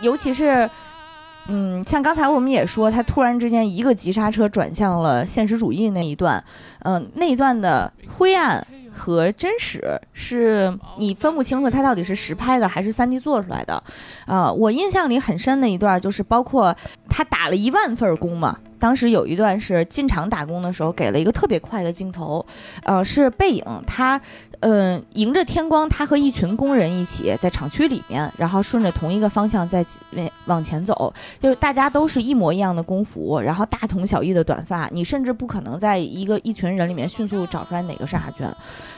[0.00, 0.68] 尤其是，
[1.48, 6.42] 嗯，像刚才我们也说，他突然之间一个急刹车转向了现实主义那一段，
[6.80, 13.82] 嗯，那一段的灰暗和真实是你分不清楚他到底是实拍的还是3 D 做出来的。
[14.26, 16.74] 呃，我印象里很深的一段就是包括
[17.08, 18.58] 他打了一万份工嘛。
[18.86, 22.46] 当时有一段是进厂打工的时候，给了一个特别快的镜头，
[22.84, 24.20] 呃，是背影，他，
[24.60, 29.84] 嗯，迎着天光，他和一群工人一起在厂区里面，然后顺着同一个方向在
[30.44, 38.48] 往前走，就是大家都是一模一样的工服，然后大同小异的短发，你甚至不可能在一个一群人里面迅速找出来哪个是阿娟。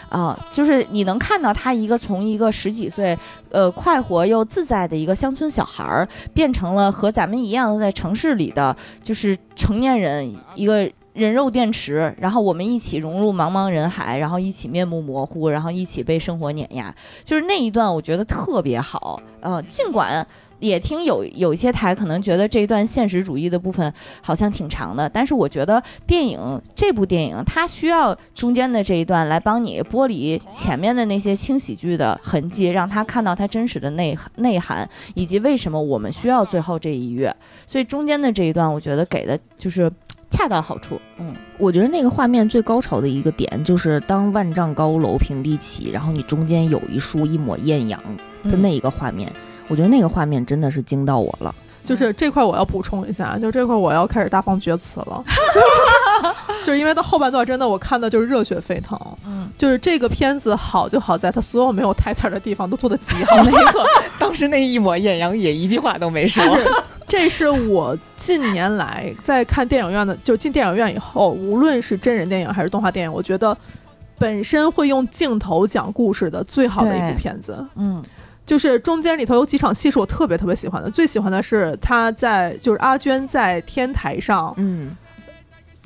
[0.09, 3.18] 啊，就是你能看到他一个从一个十几岁，
[3.51, 16.94] 呃，快活又自在的一个乡村小孩儿，变成了和咱们一样在城市里的就是成年人，一个人肉电池，然后我们一起融入茫茫人海，然后一起面目模糊，然后一起被生活碾压，
[17.25, 20.27] 就是那一段我觉得特别好，呃，尽管。
[20.59, 23.92] 也听有有一些台可能觉得这一段现实主义的部分
[24.23, 26.38] 好像挺长的，但是我觉得电影
[26.75, 37.35] 这部电影它需要中间的这一段来帮你剥离前面的那些轻喜剧的痕迹，让他看到它真实的内内涵以及为什么我们需要最后这一跃。
[37.66, 39.90] 所以中间的这一段，我觉得给的就是
[40.31, 41.01] 恰到好处。
[41.18, 48.01] 嗯，我觉得那个画面最高潮的一个点就是当万丈高楼平地起，然后你中间有一束一抹艳阳
[48.44, 49.33] 的那一个画面。
[49.68, 51.54] 我觉得那个画面真的是惊到我了，
[51.85, 55.22] 就是这块我要补充一下，就这块我要开始大放厥词了，
[56.64, 63.85] 就是因为到后半段真的我看的就是热血沸腾，嗯，就是这个片子好就好在它所有没有台词的地方都做的极好， 没错，
[64.18, 66.42] 当时那一抹艳阳也一句话都没说，
[67.07, 73.57] 这是我近年来在看电影院的，就进电影院以后，无论是真人电影还是动画电影，我觉得
[74.18, 78.02] 本身会用镜头讲故事的最好的一部片子，嗯。
[78.48, 84.96] 就是中间里头有几场戏是我特别特别喜欢的，最喜欢的是他在就是阿娟在天台上，嗯，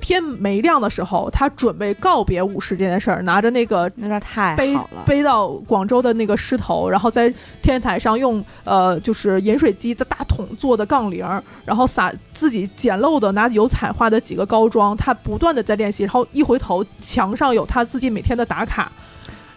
[0.00, 11.26] 天没亮的时候，他准备告别武士这件事儿，拿着那个那点太背背到广州的那个狮头，然后在天台上用呃就是饮水机的大桶做的杠铃，
[11.64, 18.92] 然后撒自己简陋的拿油彩画的几个高桩，他不断的在练习，然后一回头墙上有他自己每天的打卡，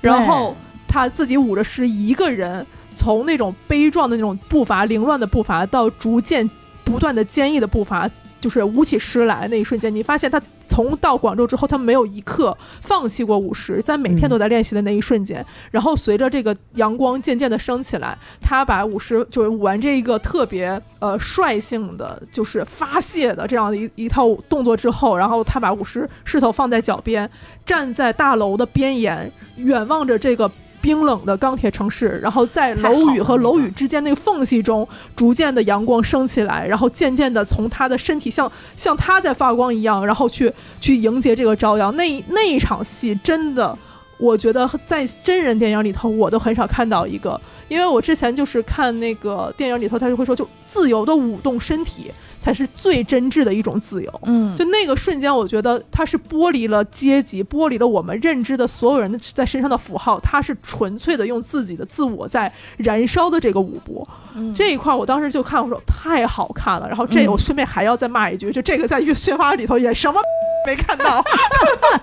[0.01, 0.55] 然后
[0.87, 2.65] 他自己捂着是一个人。
[2.95, 6.49] 从那种悲壮的那种步伐、凌乱的步伐，到逐渐
[6.83, 27.29] 不断的坚毅的步伐，就是舞起诗来那一瞬间，你发现他从到广州之后，他没有一刻放弃过舞狮，在每天都在练习的那一瞬间，然后随着这个阳光渐渐的升起来，他把舞狮就是舞完这一个特别呃率性的，就是发泄的这样的一一套动作之后，然后他把舞狮狮头放在脚边，
[27.65, 30.49] 站在大楼的边沿，远望着这个。
[30.85, 41.95] 冰冷的钢铁城市，然后在楼宇和楼宇之间那个缝隙中，逐渐的阳光升起来，然后渐渐的从他的身体像像他在发光一样，然后去去迎接这个朝阳。
[41.95, 43.75] 那那一场戏真的，
[44.19, 52.11] 我觉得在真人电影里头我都很少看到一个，因为我之前就是看那个电影里头，他就会说就自由的舞动身体。
[52.45, 54.21] 才是最真挚的一种自由。
[54.21, 64.07] 嗯，就那个瞬间，我觉得它是剥离了阶级，剥离了我们认知的所有人的在身上的符号，它是纯粹的用自己的自我在燃烧的这个舞步。
[64.53, 66.87] 这一块，我当时就看，我说太好看了。
[66.87, 70.21] 然后这我顺便还要再骂一句，就这个在《月宣发》里头也什么
[70.67, 71.25] 没看到。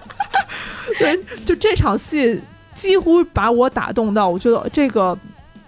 [0.99, 2.43] 对，就这场戏
[2.75, 5.17] 几乎把我打动到，我觉得这个。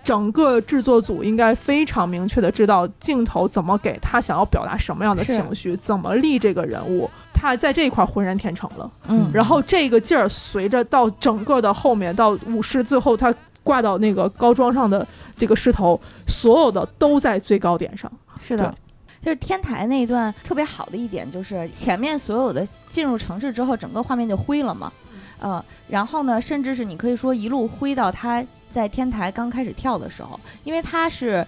[0.04, 8.90] 整个制作组应该非常明确的知道镜头怎么给他想要表达什么样的情绪，怎么立这个人物，他在这一块浑然天成了。
[9.08, 15.06] 嗯，然后这个劲儿随着到整个的后面到武士最后他挂到那个高桩上的
[15.38, 18.12] 这个狮头，所有的都在最高点上。
[18.38, 18.74] 是的，
[19.22, 24.92] 就是天台那一段特别好的一点就是前面所有的进入城市之后，整个画面就灰了嘛。
[25.40, 28.44] 呃，然后呢，甚至是你可以说一路灰到他。
[28.74, 31.46] 在天台刚开始跳的时候，因为他是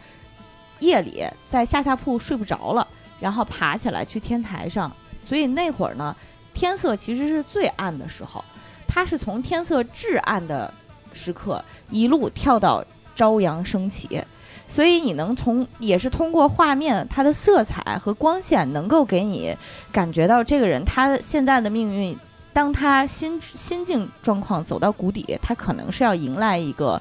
[0.79, 2.87] 夜里在下下铺睡不着了，
[3.19, 4.91] 然后爬起来去天台上，
[5.25, 6.15] 所以那会儿呢，
[6.55, 8.45] 天色其实是最暗的时候。
[8.87, 10.73] 他是从天色至暗的
[11.13, 12.85] 时刻一路跳到
[13.17, 14.23] 朝阳升起，
[14.69, 19.55] 所以你能从也是通过画面它的色彩和光线，能够给你
[19.91, 22.17] 感觉到这个人他现在的命运。
[22.57, 26.99] 当他心心境状况走到谷底，他可能是要迎来一个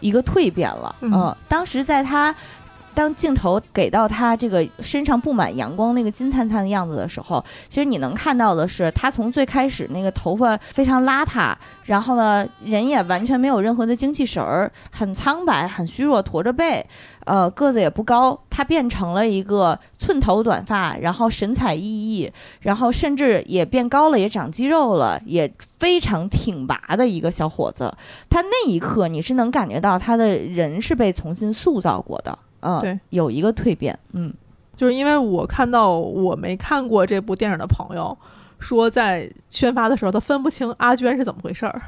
[0.00, 0.94] 一个蜕变了。
[1.00, 2.34] 嗯，当时在他
[2.94, 16.84] 当镜头给到他这个身上布满阳光、那个金灿灿的样子的时候，其实你能看到的是，他从最开始那个头发非常邋遢，然后呢，人也完全没有任何的精气神儿，很苍白、很虚弱，驼着背，
[17.24, 22.30] 呃，个子也不高，他变成了一个寸头短发，然后神采奕奕，
[22.60, 27.92] 然后甚至也变高了，也长肌肉了，也非常挺拔的一个小伙子。
[28.28, 34.32] 他那一刻你是能感觉到他的人是被重新塑造过的，嗯，对，有一个蜕变，嗯
[34.74, 38.16] 就是因为我看到我没看过这部电影的朋友
[38.58, 41.82] 说，在宣发的时候他分不清阿娟是怎么回事儿，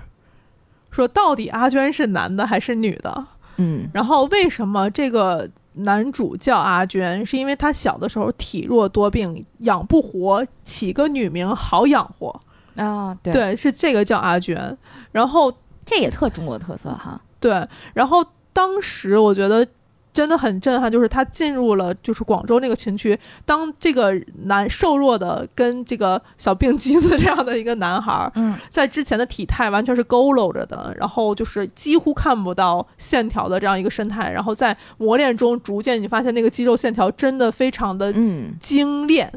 [0.90, 3.88] 说到底阿娟是男的还是女的，嗯？
[3.94, 12.40] 然后为什么这个男主叫阿娟，是因为他小的时候体弱多病，养不活，起个女名好养活，
[12.76, 14.76] 啊，对，对，是这个叫阿娟，
[15.10, 15.52] 然后
[15.84, 19.66] 这也特中国特色哈，对，然后当时我觉得
[20.14, 28.54] 真的很震撼，就是他进入了就是广州那个群区，当这个男瘦弱的跟这个小病机子这样的一个男孩儿，嗯。
[28.70, 38.54] 在之前的体态完全是佝偻着的，然后就是几乎看不到线条的这样一个身态，然后在磨练中逐渐你发现那个肌肉线条真的非常的嗯。
[38.60, 39.32] 精炼，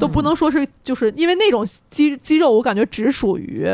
[0.00, 3.68] 都不能说是就是因为那种肌肌肉，我感觉只属于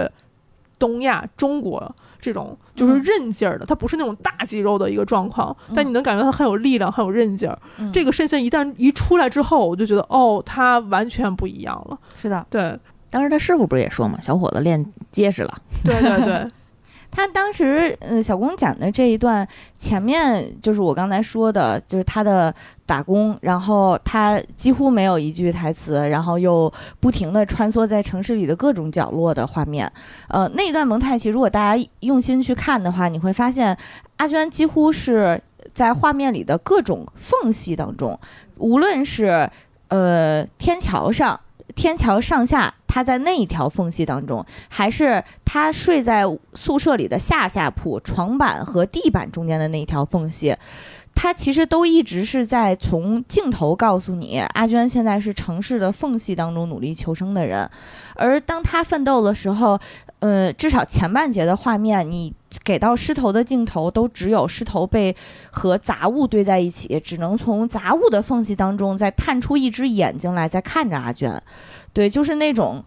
[0.76, 3.02] 东亚中国这种就是嗯。
[3.02, 7.58] 韧劲儿的，它不是那种大肌肉的一个状况，但你能感觉它很有力量，很有韧劲儿。
[7.78, 7.90] 嗯。
[7.92, 11.98] 这个身线一旦一出来之后，我就觉得哦，它完全不一样了。
[12.16, 12.78] 是的，对。
[13.10, 16.46] 当时他师傅不是也说嘛，小伙子练结实了，对对对，
[17.10, 19.46] 他当时，嗯，小公讲的这一段
[19.78, 22.54] 前面就是我刚才说的，就是他的
[22.86, 29.90] 打工，然后他几乎没有一句台词，然后又不停的穿梭在城市里的各种角落的画面。
[30.28, 33.76] 呃，那一段蒙太奇，如果大家用心去看的话，你会发现
[34.18, 35.42] 阿娟几乎是
[35.72, 38.16] 在画面里的各种缝隙当中，
[38.58, 39.50] 无论是
[39.88, 41.40] 呃天桥上。
[41.78, 46.24] 天桥上下，他在那一条缝隙当中，还是他睡在
[46.54, 50.56] 宿舍里的下下铺床板和地板中间的那一条缝隙，
[51.14, 57.70] 他其实都一直是在从镜头告诉你，阿娟现在是城市的缝隙当中努力求生的人，
[58.16, 59.78] 而当他奋斗的时候，
[60.20, 65.14] 呃，至少前半节的画面，你给到狮头的镜头都只有狮头被
[65.50, 71.42] 和杂物堆在一起，只能从杂物的缝隙当中再探出一只眼睛来，在看着阿娟，
[71.92, 72.84] 对，就是那种。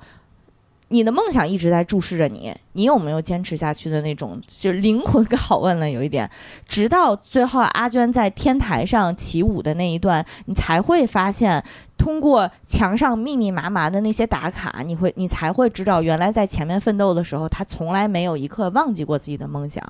[0.94, 6.30] 你的梦想一直在注视着你，你有没有坚持下去的那种，就灵魂拷问了有一点，
[6.68, 11.64] 直到最后阿娟在天台上起舞的那一段，你才会发现，
[12.02, 19.84] 通过墙上密密麻麻的那些打卡，你会你才会知道，原来在前面奋斗的时候，他从来没有一刻忘记过自己的梦想，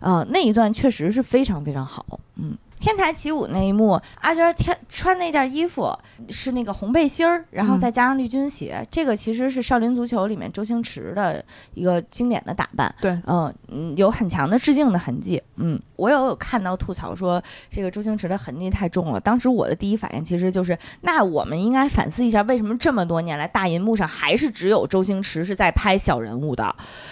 [0.00, 2.04] 啊、那一段确实是非常非常好，
[2.34, 2.58] 嗯。
[2.82, 5.96] 天台起舞那一幕，阿娟天穿那件衣服
[6.28, 11.44] 是那个红背心儿，然后嗯再加上绿军鞋，这个其实是《少林足球》里面周星驰的
[11.74, 12.92] 一个经典的打扮。
[13.00, 15.40] 对嗯嗯，有很强的致敬的痕迹。
[15.58, 17.40] 嗯，我有有看到吐槽说
[17.70, 19.20] 这个周星驰的痕迹太重了。
[19.20, 26.64] 当时我的第一反应其实就是，那我们应该反思一下，为什么这么多年来大银幕上还是只有周星驰是在拍小人物的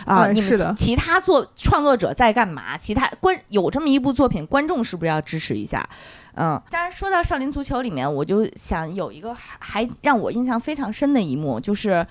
[0.05, 0.31] 啊？
[0.33, 2.77] 你们其其他作创作者在干嘛？
[2.77, 5.89] 其他观有这么一部作品，观众是不是要支持一下？
[6.37, 12.07] 嗯，当然说到少林足球里面，我就想有一个还还让我印象非常深的一幕，就是，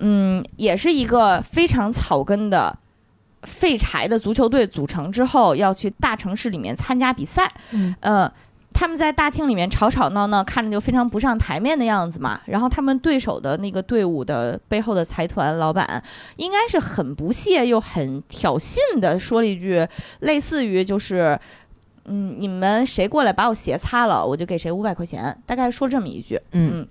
[0.00, 2.78] 嗯，也是一个非常草根的
[3.42, 7.52] 废柴的足球队组成之后，要去大城市里面参加比赛。
[7.72, 8.32] 嗯呃，
[8.78, 12.38] 他们在大厅里面吵吵闹闹，看着就非常不上台面的样子嘛。
[12.44, 16.02] 然后他们对手的那个队伍的背后的财团老板，
[16.36, 19.88] 应该是很不屑又很挑衅的说了一句，
[20.20, 21.40] 类似于就是。
[22.08, 26.40] 嗯，你们谁过来把我鞋擦了，我就给谁五百块钱，大概说这么一句。
[26.52, 26.88] 嗯嗯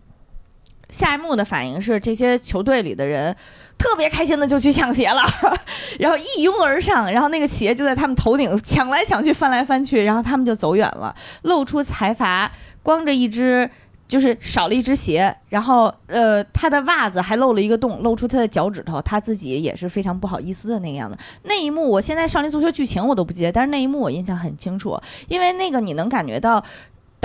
[0.90, 3.34] 下一幕的反应是，这些球队里的人
[3.78, 5.22] 特别开心的就去抢鞋了，
[6.00, 12.52] 然后一拥而上，然后那个鞋就在他们头顶抢来抢去，翻来翻去，然后他们就走远了，露出财阀
[12.84, 13.70] 光着一只。
[14.08, 21.18] 就是少了一只鞋，然后呃，他的袜子还漏了一个洞，露出他的脚趾头，他自己也是非常不好意思的那个样子。
[21.46, 24.96] 那一幕，我现在少林足球剧情我都不记得，但是那一幕我印象很清楚，
[25.28, 26.64] 因为那个你能感觉到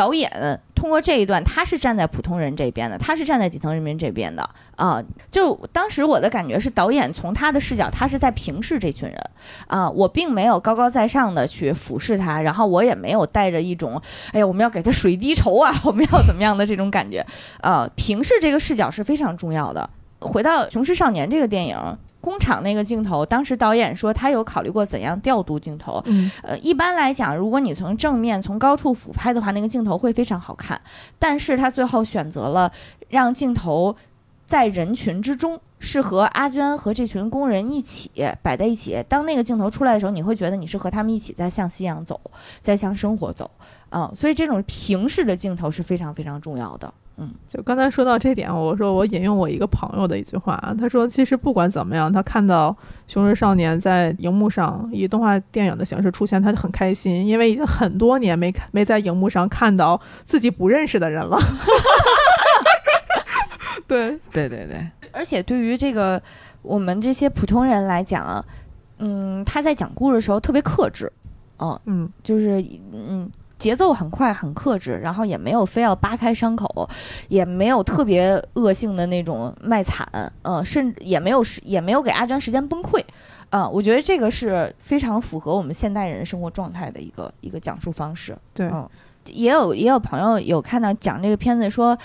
[0.01, 5.05] 导演通过这一段，他是站在普通人这边的，他是站在底层人民这边的啊。
[5.31, 9.19] 就当时我的感觉是，导演从他的视角，他是在平视这群人
[9.67, 9.91] 啊。
[9.91, 14.01] 我并没有高高在上的去俯视他，然后我也没有带着一种
[14.33, 17.23] 哎呀我们要给他水滴筹啊， 我们要怎么样的这种感觉
[17.61, 17.87] 啊。
[17.95, 19.91] 平视这个视角是非常重要的。
[20.21, 21.77] 回到《雄狮少年》这个电影。
[22.21, 30.81] 工厂那个镜头，当时导演说他有考虑过怎样调度镜头，嗯呃，一般来讲，如果你从正面、从高处俯拍的话，那个镜头会非常好看。
[31.19, 32.71] 但是他最后选择了
[33.09, 33.97] 让镜头
[34.47, 38.11] 在人群之中，是和阿娟和这群工人一起
[38.43, 39.03] 摆在一起。
[39.09, 42.21] 当那个镜头出来的时候，你会觉得你是和他们一起在向夕阳走，
[42.61, 43.51] 在向生活走
[43.93, 46.93] 嗯、所以这种平视的镜头是非常非常重要的。
[47.49, 52.77] 就刚才说到这点，我说我引用我一个朋友的一句话，他说其实不管怎么样，他看到
[53.13, 61.39] 《雄狮少年》在荧幕上以动画电影的形式出现，他就很开心，因为已经很多年没看没在荧幕上看到自己不认识的人了。
[63.87, 66.21] 对，对对对，而且对于这个
[66.63, 68.45] 我们这些普通人来讲，
[68.99, 71.13] 嗯，他在讲故事的时候特别克制，
[71.59, 73.29] 嗯，嗯，就是嗯
[73.61, 76.89] 节奏很快很克制，然后也没有非要扒开伤口，
[77.29, 80.09] 也没有特别恶性的那种卖惨，
[80.43, 83.05] 嗯，甚至也没有时也没有给阿娟时间崩溃。
[83.51, 88.37] 啊、我觉得这个是非常符合我们现代人生活状态的一个一个讲述方式。
[88.55, 88.89] 对，嗯，
[89.27, 91.99] 也有也有朋友有看到讲这个片子说，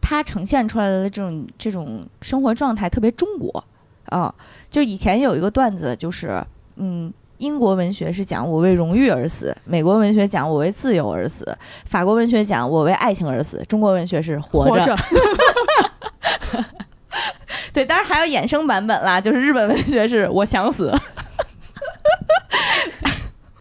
[0.00, 3.64] 它呈现出来的这种这种生活状态特别中国
[4.06, 4.34] 啊。
[4.68, 6.44] 就以前有一个段子，就是
[6.74, 14.84] 嗯，英国文学是讲我为荣誉而死，美国文学讲我为自由而死，法国文学讲我为爱情而死，中国文学是活着。
[14.84, 14.96] 活着，
[17.72, 20.92] 对，当然还有衍生版本啦，就是日本文学是我想死。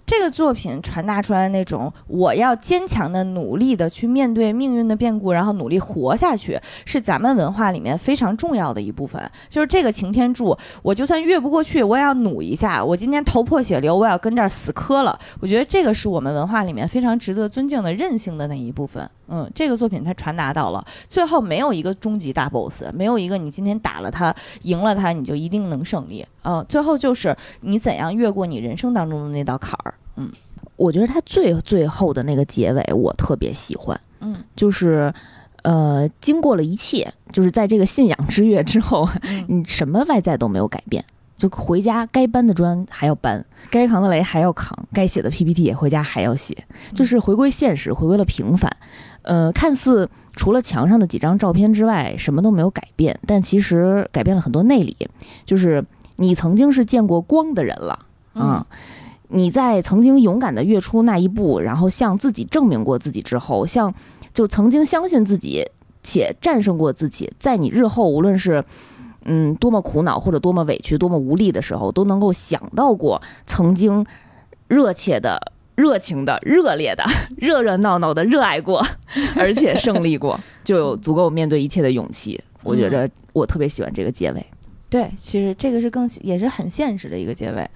[0.07, 9.21] 这个作品传达出来的那种我要坚强的、努力的去面对命运的变故，然后努力活下去，是咱们文化里面非常重要的一部分。
[9.49, 12.81] 就是这个擎天柱，我就算越不过去，我也要努一下。
[12.81, 15.19] 我今天头破血流，我也要跟这儿死磕了。
[15.41, 19.09] 我觉得这个是我们文化里面非常值得尊敬的韧性的那一部分。
[19.27, 26.25] 嗯，这个作品它传达到了，最后没有一个终极大 boss，没有一个你今天打了他、赢了他，你就一定能胜利。
[26.43, 29.93] 嗯、最后就是你怎样越过你人生当中的那道坎儿。
[30.15, 30.31] 嗯
[30.75, 35.13] 我觉得他最最后的那个结尾我特别喜欢，嗯就是。
[35.63, 41.03] 呃，经过了一切，就是在这个信仰之跃之后，嗯 你什么外在都没有改变，
[41.37, 46.57] 就回家该搬的砖还要搬，该扛的雷还要扛，该写的 PPT 也回家还要写，
[46.93, 48.75] 就是回归现实，回归了平凡。
[49.21, 54.97] 呃，看似除了墙上的几张照片之外，什么都没有改变，但其实改变了很多内里。
[55.45, 55.85] 就是
[56.15, 57.99] 你曾经是见过光的人了
[58.33, 58.65] 啊、
[59.29, 63.93] 你在曾经勇敢的跃出那一步，然后向自己证明过自己之后，向
[64.33, 65.67] 就曾经相信自己
[66.01, 68.63] 且战胜过自己，在你日后无论是
[69.27, 74.03] 嗯多么苦恼或者多么委屈、多么无力的时候，都能够想到过曾经
[74.67, 75.53] 热切的。
[75.77, 77.03] 热情的、热烈的、
[77.37, 78.83] 热热闹闹的热爱过，
[79.37, 82.41] 而且胜利过，就有足够面对一切的勇气。
[82.63, 84.43] 我觉得我特别喜欢这个结尾。
[84.89, 87.69] 对，其实这个是更也是很现实的一个结尾。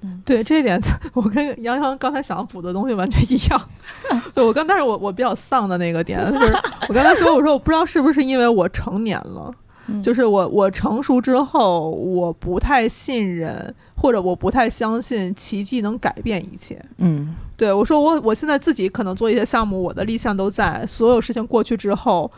[0.00, 0.80] 嗯，对这一点，
[1.12, 3.68] 我跟杨洋刚才想补的东西完全一样。
[4.32, 6.54] 对我刚，但是我我比较丧的那个点就是，
[6.88, 9.52] 我刚才说，我说我不知道是不是因为我成年了，
[9.86, 16.82] 嗯就是我我成熟之后，我不太信任或者我不太相信奇迹能改变一切。
[16.98, 22.30] 嗯对我说我我现在自己可能做一些项目，我的立项都在，所有事情过去之后。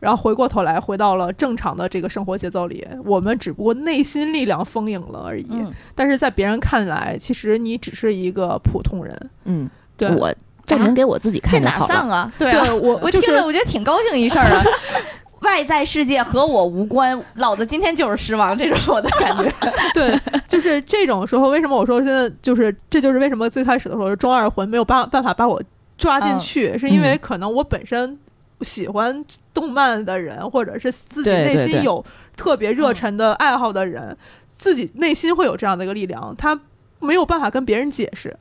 [0.00, 5.46] 然后回过头来，回到了正常的这个生活节奏里，我们只不过内心力量丰盈了而已。
[5.50, 9.30] 嗯但是在别人看来，其实你只是一个普通人。
[9.44, 10.34] 嗯，对，我
[10.66, 11.94] 证明给我自己这哪看就好了。
[11.94, 12.32] 丧啊？
[12.36, 14.64] 对对啊，我我听了我觉得挺高兴一事儿啊。
[15.42, 19.52] 外在世界和我无关，老子今天就是失望，这种我的感觉。
[19.94, 20.18] 对，
[20.48, 25.62] 就是这种时候，为什么我说现在就是这就是为什么最开始的时候中二魂没有办办法把我
[25.98, 28.18] 抓进去，是因为可能我本身
[28.62, 32.04] 喜欢动漫的人，或者是自己内心有
[32.36, 34.16] 特别热忱的爱好的人，
[34.56, 36.58] 自己内心会有这样的一个力量，他
[37.00, 38.36] 没有办法跟别人解释，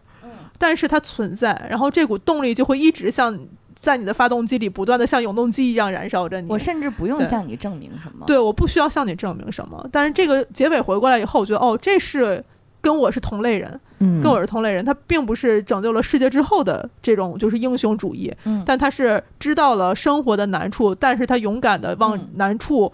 [0.58, 3.38] 但是它存在，然后这股动力就会一直像
[3.82, 6.48] 在你的发动机里不断的像永动机一样燃烧着你。
[6.48, 8.24] 我甚至不用向你证明什么。
[8.28, 12.44] 对，我不需要向你证明什么，但是这个结尾回过来以后，我觉得哦，这是
[12.80, 22.92] 跟我是同类人，嗯，跟我是同类人，他并不是拯救了世界之后的这种就是英雄主义，嗯，但他是知道了生活的难处，但是他勇敢的往嗯难处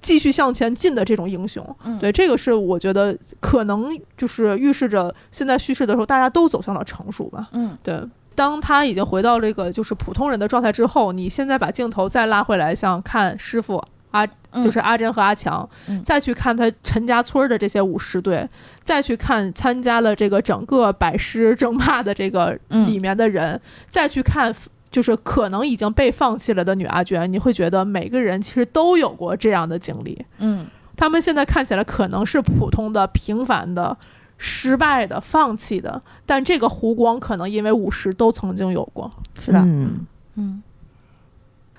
[0.00, 1.76] 继续向前进的这种英雄。
[1.84, 7.48] 嗯对，这个是我觉得可能就是预示着现在叙事的时候，大家都走向了成熟吧。
[7.52, 8.00] 嗯对，
[8.34, 14.26] 当他已经回到这个就是普通人的状态之后，你现在把镜头再拉回来，像看师傅阿，
[14.62, 18.48] 就是阿珍和阿强，嗯再去看他陈家村的这些舞狮队，
[18.82, 24.54] 再去看参加了这个整个百师争霸的这个嗯里面的人，再去看。
[24.94, 30.24] 就是可能已经被放弃了的女阿娟，你会觉得每个人其实都有过这样的经历。
[30.38, 30.64] 嗯
[30.96, 33.96] 他们现在看起来可能是普通的、平凡的、
[34.36, 39.10] 失败的、放弃的，但这个湖光可能因为五十都曾经有过。
[39.38, 40.62] 是的，嗯嗯。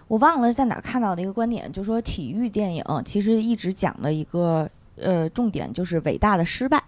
[0.08, 6.84] 我忘了在哪儿看到的一个观点，就说体育电影其实一直讲的一个呃重点就是伟大的失败，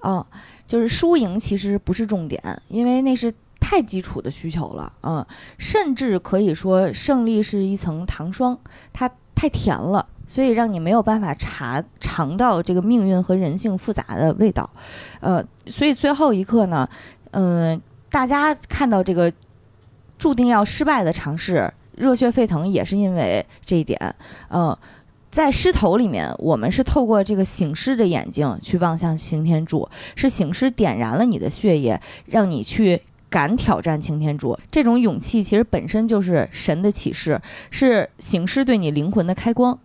[0.00, 0.26] 啊、
[0.66, 5.24] 就是输赢其实不是重点，因为那是太基础的需求了，嗯，
[5.56, 8.58] 甚至可以说胜利是一层糖霜，
[8.92, 14.70] 它太甜了，所以让你没有办法尝尝到这个命运和人性复杂的味道，
[15.18, 16.88] 呃，所以最后一刻呢，
[17.32, 19.32] 嗯、大家看到这个
[20.16, 24.14] 注定要失败的尝试，热血沸腾，也是因为这一点。
[24.50, 24.76] 嗯、
[25.30, 33.02] 在狮头里面，我们是透过这个醒狮的眼睛去望向擎天柱，是醒狮点燃了你的血液，让你去。
[33.30, 37.38] 敢挑战擎天柱，这种勇气其实本身就是神的启示，
[37.70, 39.78] 是醒狮对你灵魂的开光。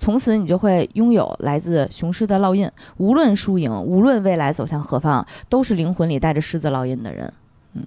[0.00, 7.30] 从此你就会拥有来自雄狮的烙印，无论输赢，无论未来走向何方，都是灵魂里带着狮子烙印的人。
[7.74, 7.82] 嗯，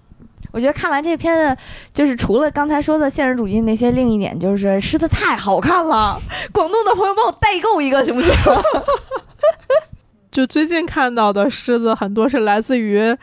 [0.52, 1.62] 我觉得看完这片子，
[1.92, 6.22] 就是除了刚才说的现实主义那些，另一点就是狮子太好看了。
[6.52, 8.32] 广东的朋友帮我代购一个行不行？
[10.30, 13.18] 就最近看到的狮子很多是来自于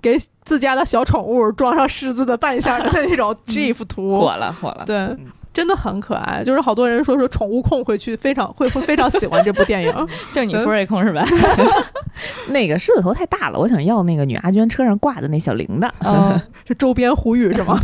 [0.00, 4.84] 给自家的小宠物装上狮子的扮相的那种 GIF 图，火了火了。
[4.86, 5.16] 对。
[5.56, 9.90] 真的很可爱，就是好多人说说宠物控会去非常会会非常喜欢这部电影，
[10.30, 11.24] 就你福瑞控是吧？
[12.48, 15.90] 那个狮子头太大了，我想要那个女阿娟车上挂的那小铃铛。
[16.00, 16.38] 嗯，
[16.68, 17.80] 是周边呼吁是吗？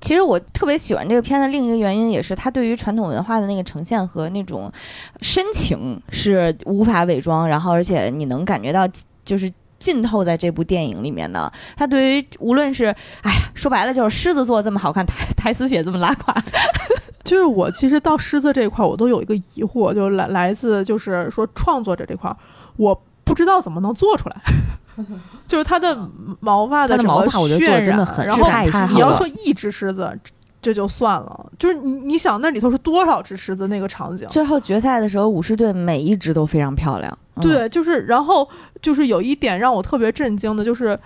[0.00, 4.72] 其实我特别喜欢这个片子另一个原因，也是它对于传统文化的那个呈现和那种
[5.20, 8.88] 深情是无法伪装，然后而且你能感觉到
[9.22, 9.52] 就是。
[9.78, 12.86] 浸透在这部电影里面的，他对于无论是，
[13.22, 16.34] 哎呀，说白了就是狮子座这么好看，台台词写这么拉垮，
[17.24, 22.34] 就是我其实到狮子这一块，我都有一个疑惑，就是来来自就是说创作者这块，
[22.76, 24.36] 我不知道怎么能做出来。
[25.46, 25.94] 就是它的
[26.40, 28.48] 毛发它的整个毛发，我觉得做渲得真的染很然后
[28.94, 30.10] 你要说一只狮子，
[30.62, 34.26] 这就算了，就是你你想那里头是多少只狮子那个场景？
[34.30, 37.18] 最后决赛的时候，武士队每一只都非常漂亮。
[37.36, 38.48] 嗯、对，就是然后
[38.82, 40.98] 就是有一点让我特别震惊的，就是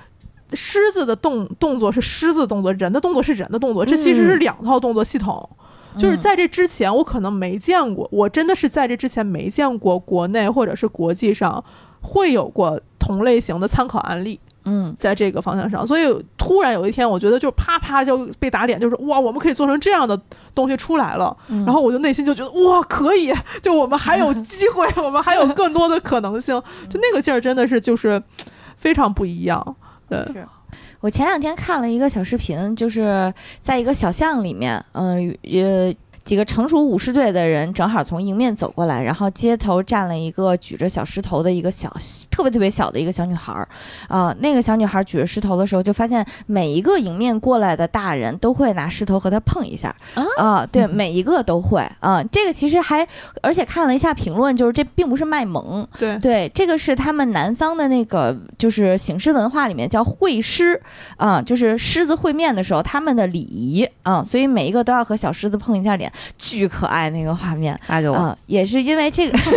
[0.54, 5.48] 狮子的动动作是狮子动作，人的动作是人的动作，这其实是两套动作系统。
[5.98, 11.64] 就是在这之前，我可能没见过，我真的是在这之前没见过国内或者是国际上
[12.00, 14.38] 会有过同类型的参考案例。
[14.64, 20.20] 嗯，在这个方向上，所以突然有一天，我觉得就啪啪就被打脸，就是哇，我们可以做成这样的
[20.54, 21.36] 东西出来了。
[21.48, 23.32] 嗯然后我就内心就觉得哇，可以，
[23.62, 26.54] 就我们还有机会， 我们还有更多的可能性，
[26.90, 28.22] 就那个劲儿真的是就是
[28.76, 29.76] 非常不一样。
[30.08, 30.24] 对，
[31.00, 35.94] 我前两天看了一个小视频，就是在一个小巷里面，嗯、呃。
[36.24, 41.94] 几个成熟武士队的人正好从迎面走过来，然后街头站了一个举着小石头的一个小，
[42.30, 43.68] 特别特别小的一个小女孩儿，
[44.08, 49.94] 啊、那个小女孩举着石头的时候，就发现每一个迎面过来的大人都会拿石头和她碰一下，
[50.36, 53.06] 啊、对，每一个都会啊、这个其实还，
[53.42, 60.80] 而且看了一下评论，就是这并不是卖萌，对，对，这个是他们南方的那个，就是醒狮文化里面叫会狮
[61.16, 68.16] 啊、就是狮子会面的时候他们的礼仪啊、所以每一个都要和小狮子碰一下脸，巨可爱那个画面发给我。
[68.16, 69.38] 啊、也是因为这个。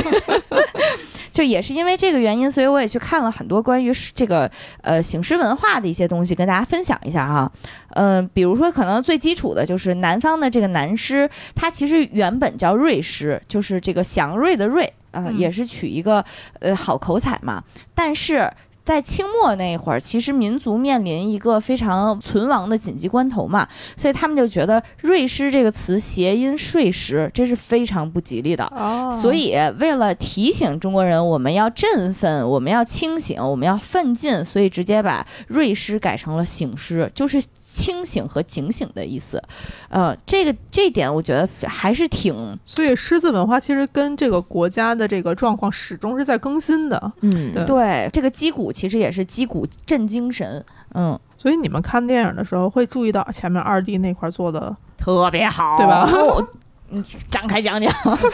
[1.34, 4.50] 就也是因为这个原因，所以我也去看了很多关于这个
[4.82, 7.52] 呃醒狮文化的一些东西，跟大家分享一下哈。
[7.96, 16.24] 嗯、比如说可能最基础的就是南方的这个南狮，它其实原本叫瑞狮，就是这个祥瑞的瑞啊、嗯也是取一个
[16.60, 17.64] 呃好口彩嘛。
[17.96, 18.48] 但是
[18.84, 28.66] 在清末那会儿，其实民族面临一个非常存亡的紧急关头嘛，所以他们就觉得“瑞师”这个词谐音“睡狮”，这是非常不吉利的。
[28.66, 37.42] 哦所以，为了提醒中国人，我们要振奋，我们要清醒，我们要奋进，所以直接把“瑞师”改成了“醒狮”，就是
[37.74, 39.42] 清醒和警醒的意思。
[39.90, 47.12] 呃，这个这点我觉得还是挺所以狮子文化其实跟这个国家的这个状况始终是在更新的。
[47.22, 48.10] 嗯，对对。
[48.14, 50.64] 这个击鼓其实也是击鼓振精神，
[50.94, 56.08] 嗯，所以你们看电影的时候会注意到前面二 D 那块做的，特别好，对吧？
[56.94, 57.92] 我你展开讲讲，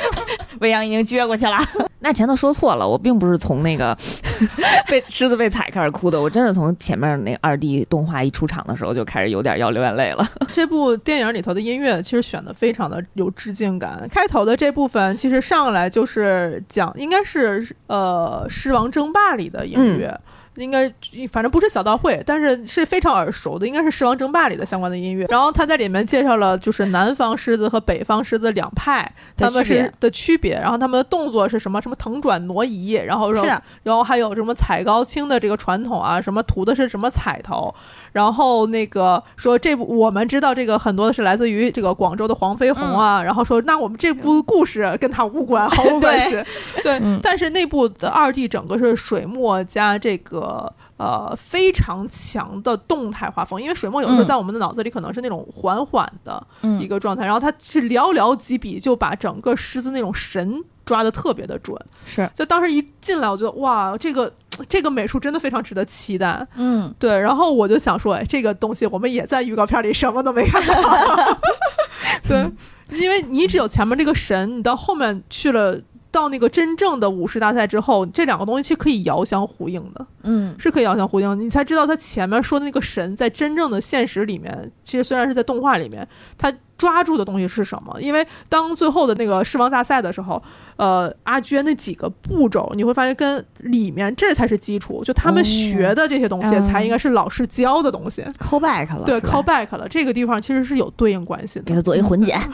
[0.60, 1.58] 未央已经撅过去了。
[2.02, 3.98] 那前头说错了，我并不是从那个
[4.88, 10.28] 被狮子被踩开始哭的，我真的从前面那二 D 动画一出场的时候就开始有点要流眼泪了。
[10.52, 14.08] 这部电影里头的音乐其实选的非常的有致敬感。
[14.12, 20.18] 开头的这部分其实上来就是讲，应该是呃《狮王争霸》里的音乐。
[20.60, 20.88] 应该
[21.32, 25.26] 反正不是小道会，但是是非常耳熟的，应该是《狮王争霸》里的相关的音乐。
[25.30, 31.80] 然后他在里面介绍了就是南方狮子和北方狮子两派，他们是的区别，然后他们的动作是什么？
[31.80, 33.46] 什么腾转挪移，然后说，
[33.84, 36.20] 然后还有什么踩高清的这个传统啊？
[36.20, 37.74] 什么图的是什么彩头？
[38.12, 43.24] 然后那个说这部我们知道这个很多的是来自于这个广州的黄飞鸿啊。
[43.24, 46.44] 然后说那我们这部故事跟他无关，毫无关系。
[46.84, 50.49] 对，但是那部的二 D 整个是水墨加这个
[50.98, 56.46] 呃非常强的动态画风，因为水墨有时候在我们的脑子里可能是那种缓缓的
[56.80, 60.64] 一个状态，然后他是寥寥几笔就把整个狮子那种神。
[60.86, 64.34] 抓的特别的准，是，就当时一进来，我觉得哇，这个
[64.68, 71.40] 这个美术真的非常值得期待，嗯，对，然后我就想说，哎，这个东西我们也在预告片里什么都没看到，
[72.28, 72.52] 对，
[73.00, 75.80] 因为你只有前面这个神，你到后面去了。
[76.20, 81.40] 到那个真正的武士大赛之后，这两个东西其实可以遥相呼应的，嗯，是可以遥相呼应。
[81.40, 86.06] 你才知道他前面说的那个神，在真正的现实里面，其实虽然是在动画里面，
[86.38, 87.96] 他抓住的东西是什么？
[88.02, 90.42] 因为当最后的那个狮王大赛的时候，
[90.76, 98.22] 呃，阿娟那几个步骤，你会发现跟里面这才是基础，就他们学的这些东西才应该是老师教的东西。
[98.40, 101.66] call back 了，对，call back 了，这个地方其实是有对应关系的。
[101.66, 102.38] 给他做一混剪。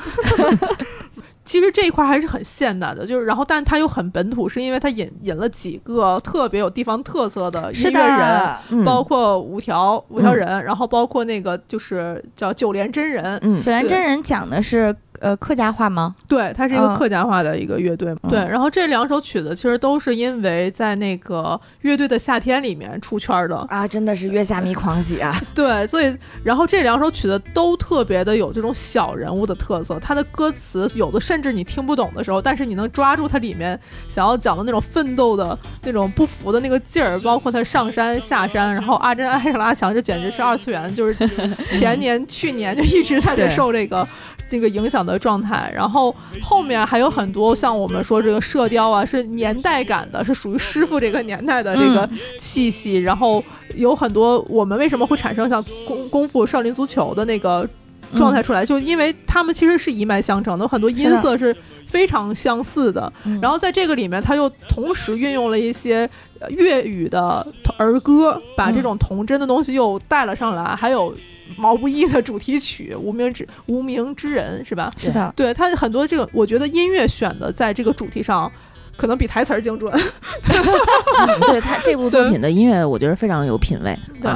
[1.46, 14.96] 其实这一块还是很现代的，就是然后，但它又很本土，是因为它引引了几个特别有地方特色的音乐人，包括五条五条人，然后包括那个就是叫九连真人，九连真人讲的是。
[15.26, 16.13] 呃，客家话吗？
[16.28, 18.15] 对，它是一个客家话的一个乐队。
[18.30, 25.36] 对，然后这两首曲子其实都是因为在那个乐队的夏天里面出圈的啊，真的是月下迷狂喜啊！
[25.55, 41.28] 对，所以然后这两首曲子都特别的有这种小人物的特色，它的歌词有的甚至你听不懂的时候，但是你能抓住它里面想要讲的那种奋斗的那种不服的那个劲儿，包括他上山下山，然后阿珍爱上了阿强，这简直是二次元，就是
[41.71, 44.07] 前年去年就一直在这受这个。
[44.50, 53.43] 这个影响的状态，然后后面还有很多像我们说这个射雕啊，是年代感的，是属于师傅这个年代的这个气息，然后
[53.76, 57.68] 有很多我们为什么会产生像功功夫少林足球的那个
[58.16, 61.56] 状态出来，就因为他们其实是一脉相承的，很多音色是
[61.88, 63.12] 非常相似的。
[63.42, 66.10] 然后在这个里面，他又同时运用了一些
[66.50, 67.46] 粤语的
[67.78, 71.16] 儿歌，把这种童真的东西又带了上来，还有。
[71.58, 74.92] 毛不易的主题曲《无名之无名之人》是吧？
[74.98, 78.52] 是的，对他很多这个，我觉得音乐选的在这个主题上，
[78.98, 79.94] 可能比台词儿精准。
[80.42, 83.96] 对他这部作品的音乐，我觉得非常有品位。
[84.20, 84.32] 对。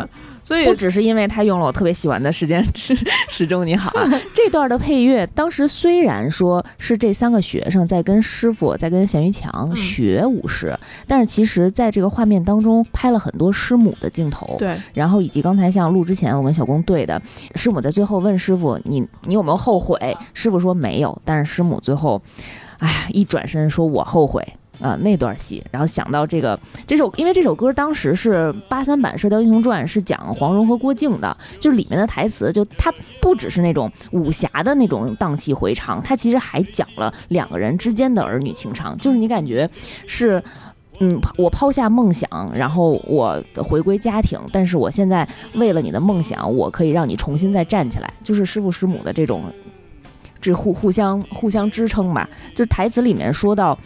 [0.50, 2.97] 所以不只是因为他用了我特别喜欢的时间时
[3.30, 10.76] 时钟你好啊， 这段的配乐当时虽然说是这三个学生在跟师傅在跟咸鱼强学武士，
[11.06, 17.22] 但是其实在这个画面当中拍了很多师母的镜头，对，然后以及刚才像录之前我跟小工对的，
[17.54, 20.18] 师母在最后问师傅你你有没有后悔？
[20.34, 22.20] 师傅说没有，但是师母最后，
[22.80, 24.43] 哎呀一转身说我后悔。
[24.82, 26.57] 呃，那段戏，然后想到这个
[26.88, 32.89] 这首，因为这首歌当时是八三版《射雕英雄传》，是讲黄蓉和郭靖的，就里面的台词，就它
[33.21, 39.69] 不只是那种武侠的那种荡气回肠，它其实还讲了两个人之间的儿女情长，就是你感觉
[40.07, 40.41] 是，
[41.01, 49.43] 嗯，我抛下梦想，然后我回归家庭，但是我现在为了你的梦想，我可以让你重新再站起来，就是师父师母的这种，
[50.39, 53.77] 这互互相互相支撑吧，就台词里面说到。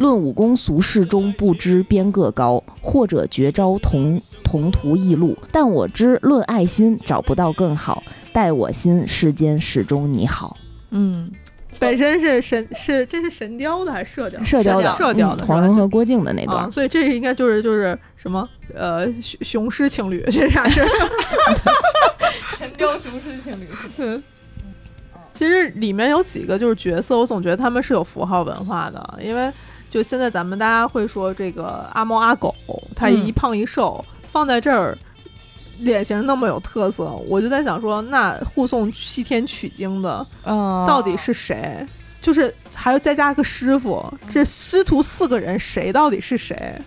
[0.00, 5.36] 论武功俗世中不知边个高，或者绝招同同途异路。
[5.52, 10.56] 但我知论爱心找不到更好，待我心世间始终你好。
[10.88, 11.30] 嗯，
[11.78, 14.42] 本身是神是这是神雕的还是射雕？
[14.42, 15.44] 射雕的，射雕的。
[15.44, 20.80] 黄蓉和郭靖的那段，所以这应该就是就是什么呃雄雄狮情侣，这啥是？
[22.56, 23.68] 神雕雄狮情侣。
[23.98, 24.22] 嗯。
[25.34, 29.52] 其实里面有几个就是角色，我总觉得他们是有符号文化的，因为。
[29.90, 32.54] 就现在，咱们大家会说这个阿猫阿狗，
[32.94, 34.96] 它一胖一瘦，放在这儿，
[35.80, 41.84] 脸型那么有特色，我就在想说，那护送西天取经的，到底是谁？
[42.22, 44.00] 就是还要再加个师傅，
[44.32, 46.80] 这师徒四个人，谁到底是谁？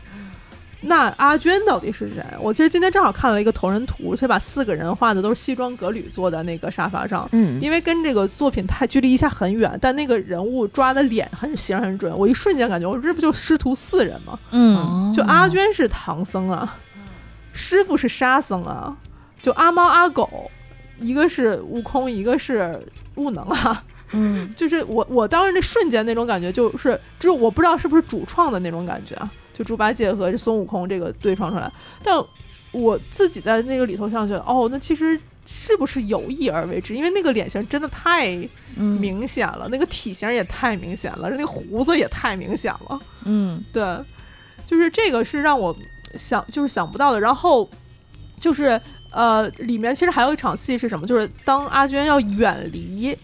[0.85, 2.23] 那阿娟到底是谁？
[2.39, 7.27] 我其实今天正好看了一个同人图，却把四个人画的都是西装革履坐在那个沙发上。
[7.31, 14.37] 嗯，因为跟这个作品太距离一下很远，但那个人物抓的脸很形很准，我一瞬间感觉，我这不就师徒四人吗？
[14.51, 16.77] 嗯，就阿娟是唐僧啊，
[17.53, 18.95] 师傅是沙僧啊，
[19.41, 20.51] 就阿猫阿狗，
[20.99, 22.79] 一个是悟空，一个是
[23.15, 23.83] 悟能啊。
[24.11, 29.31] 嗯，就是我我当时那瞬间那种感觉，就是就是我不知道是不是主创的那种感觉啊。
[29.53, 31.71] 就猪八戒和孙悟空这个对撞出来。
[32.03, 32.13] 但
[32.71, 36.95] 我自己在那个里头上觉得，哦，那其实是不是有意而为之？
[36.95, 38.35] 因为那个脸型真的太
[38.75, 42.99] 嗯明显了，那个体型也太明显了，那个胡子也太明显了。
[43.25, 43.99] 嗯对，
[44.65, 45.75] 就是这个是让我
[46.15, 47.19] 想就是想不到的。
[47.19, 47.69] 然后
[48.39, 48.79] 就是
[49.11, 51.05] 呃，里面其实还有一场戏是什么？
[51.05, 53.15] 就是当阿娟要远离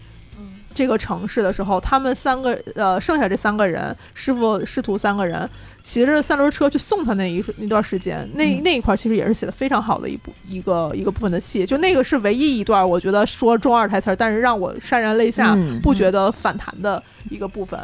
[0.72, 5.48] 这个城市的时候，他们三个呃，剩下这三个人，师傅师徒三个人
[5.82, 17.78] 骑着三轮车去送他那一那段时间，那嗯那一块其实也是写的非常好的一部一个一个部分的戏，就那个是唯一一段我觉得说中二台词，但是让我潸然泪下，嗯不觉得反弹的一个部分，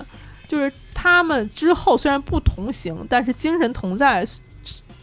[0.47, 4.25] 就是他们之后虽然不同行，但是精神同在，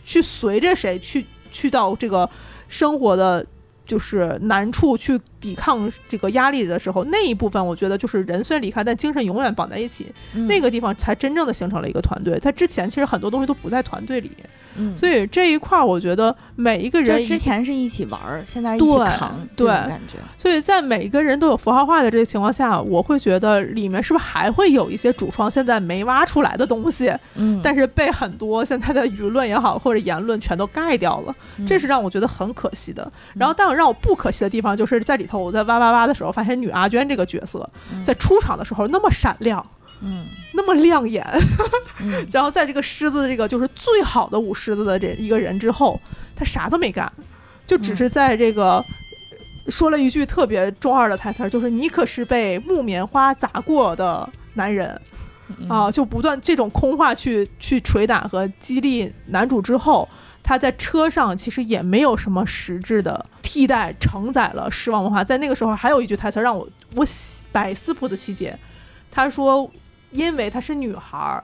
[0.06, 2.30] 去随着谁去去到这个
[2.70, 3.46] 生活的。
[3.86, 10.08] 就是难处去抵抗这个压力的时候，那一部分我觉得就是人虽然离开，但精神永远绑在一起。
[10.34, 12.40] 嗯那个地方才真正的形成了一个团队。
[12.40, 14.32] 他之前其实很多东西都不在团队里，
[14.76, 19.70] 嗯，所以这一块儿我觉得每一个就人之前是一起玩儿，现在一起对扛，对。
[20.38, 33.10] 所以在每一个人都有符号化的这个情况下，我会觉得里面是不是还会有一些主创现在没挖出来的东西，嗯，但是被很多现在的舆论也好或者言论全都盖掉了，嗯这是让我觉得很可惜的。
[33.34, 39.66] 然后，但让我不可惜的地方就是在里头，我在哇哇哇的时候发现女阿娟这个角色嗯在出场的时候那么闪亮，
[40.02, 41.26] 嗯那么亮眼。
[42.02, 46.00] 嗯 然后在这个狮子这个就是最好的舞狮子的这一个人之后，
[46.36, 47.12] 他啥都没干，
[47.66, 48.84] 就只是在这个。
[49.70, 55.02] 说了一句特别中二的台词儿，就是“你可是被木棉花砸过的男人”，
[55.58, 60.06] 嗯啊，就不断这种空话去去捶打和激励男主之后，
[60.44, 65.24] 他在车上其实也没有什么实质的替代，承载了失望文化。
[65.24, 67.06] 在那个时候，还有一句台词让我我
[67.52, 68.60] 百思不得其解，
[69.10, 69.72] 他说
[70.12, 71.44] ：“因为她是女孩儿，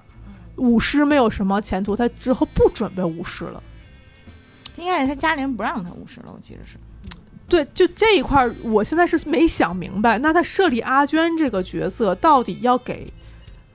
[0.58, 3.64] 舞狮没有什么前途，她之后不准备舞狮了。”
[4.76, 6.78] 应该是他家里人不让他舞狮了，我记得是。
[7.50, 13.12] 对，就这一块儿，我现在是没想明白，那他设立阿娟这个角色，到底要给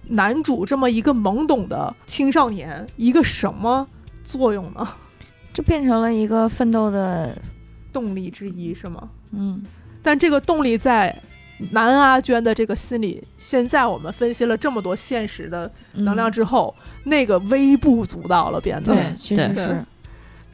[0.08, 3.86] 男主这么一个懵懂的青少年一个什么
[4.22, 4.88] 作用呢？
[5.54, 7.34] 就变成了一个奋斗的，
[7.92, 9.08] 动力之一是吗？
[9.32, 9.62] 嗯
[10.02, 11.16] 但这个动力在
[11.70, 16.74] 南阿娟的这个心里，现在我们分析了这么多现实的能量之后，
[17.04, 19.84] 那个微不足道了，变得嗯对，确实是。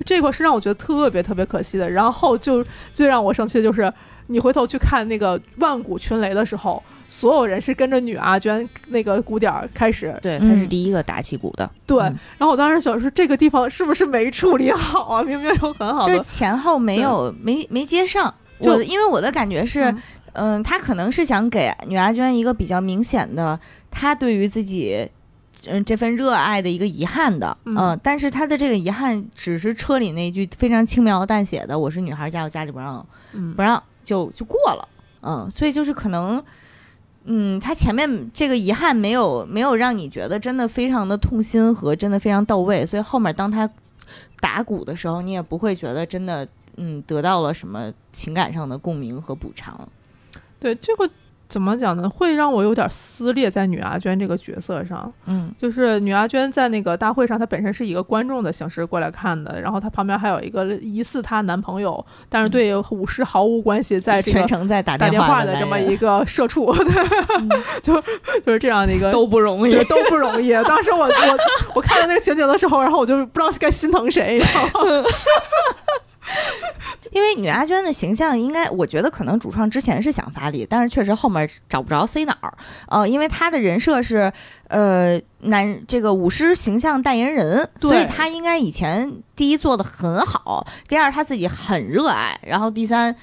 [0.06, 1.90] 这块是让我觉得特别特别可惜的。
[1.90, 3.92] 然后就最让我生气的就是，
[4.28, 11.68] 你回头去看那个万古群雷的时候，所有人是跟着女阿娟那个鼓点儿开始对，她是第一个打起鼓的。
[11.84, 11.98] 对。
[11.98, 15.22] 嗯然后我当时想说，这个地方是不是没处理好啊？
[15.22, 18.32] 明明有很好就是，前后没有没没接上。
[18.60, 20.02] 就我因为我的感觉是，嗯
[20.34, 23.58] 嗯，他可能是想给女阿娟一个比较明显的，
[23.90, 25.10] 他对于自己。
[25.66, 34.88] 嗯，这份热爱的一个遗憾的，嗯嗯、但是他的这个遗憾只是车里那句非常轻描淡写的“我是女孩家，我家里不让嗯不让”就就过了，
[35.20, 36.42] 嗯，所以就是可能，
[37.24, 43.68] 嗯，他前面这个遗憾没有没有让你觉得真的非常的痛心和真的非常到位，所以后面当他
[44.40, 49.88] 打鼓的时候，你也不会觉得真的嗯得到了什么情感上的共鸣和补偿。
[50.58, 51.08] 对这个
[51.50, 52.08] 怎么讲呢？
[52.08, 55.12] 会让我有点撕裂在女阿娟这个角色上。
[55.26, 66.72] 嗯就是女阿娟在那个大会上，她本身是以一个观众的形式过来看的，然后她旁边还有一个疑似她男朋友，但是对舞狮毫无关系，在这个全程在打打电话的这么一个社畜，
[67.82, 68.00] 就
[68.46, 70.52] 就是这样的一个都不容易对，都不容易。
[70.62, 71.38] 当时我我
[71.74, 74.86] 我看到那个情景的时候，然后我就不知道该心疼谁，然后
[77.10, 82.52] 因为女阿娟的形象，应该我觉得可能主创之前是想发力，但是确实后面找不着塞哪儿。
[82.88, 84.32] 呃，因为她的人设是
[84.68, 93.14] 呃男这个舞狮形象代言人，所以她应该以前第一做的很好，第二她自己很热爱，然后第三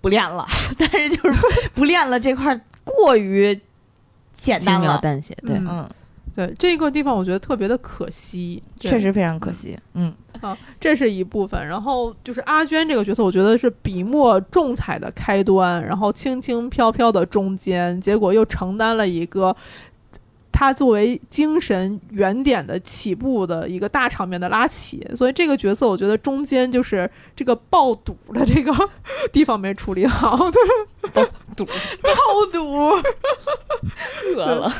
[0.00, 0.46] 不练了，
[0.78, 3.60] 但是就是不练了这块儿过于
[4.34, 4.80] 简单了。
[4.80, 5.90] 描淡写，对，嗯嗯，
[6.36, 9.76] 对这个地方我觉得特别的可惜，确实非常可惜。
[9.94, 11.66] 嗯好这是一部分。
[11.66, 19.56] 然后就是阿娟这个角色，我觉得是笔墨重彩的开端，然后轻轻飘飘的中间，结果又承担了一个。
[20.58, 28.72] 他作为精神原点的起步的一个大场面的拉起，所以这个角色我觉得中间就是这个爆肚的这个
[29.30, 30.50] 地方没处理好，
[31.12, 31.22] 对 爆
[31.56, 31.68] 肚，
[34.34, 34.72] 饿了。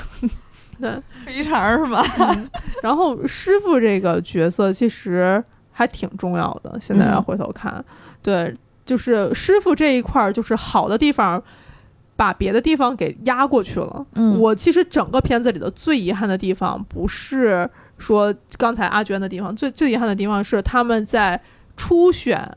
[0.81, 0.91] 对。
[1.25, 2.03] 肥肠是吧？
[2.19, 2.51] 嗯
[2.83, 7.85] 然后师傅这个角色其实还挺重要的，现在要嗯回头看，
[8.23, 8.55] 对，
[8.85, 11.43] 就是师傅这一块儿，就是好的地方。
[12.19, 14.07] 把别的地方给压过去了。
[14.15, 17.69] 嗯我其实整个片子里的最遗憾的地方，不是
[17.99, 21.39] 说刚才阿娟的地方，最最遗憾的地方是他们在
[21.77, 22.51] 初选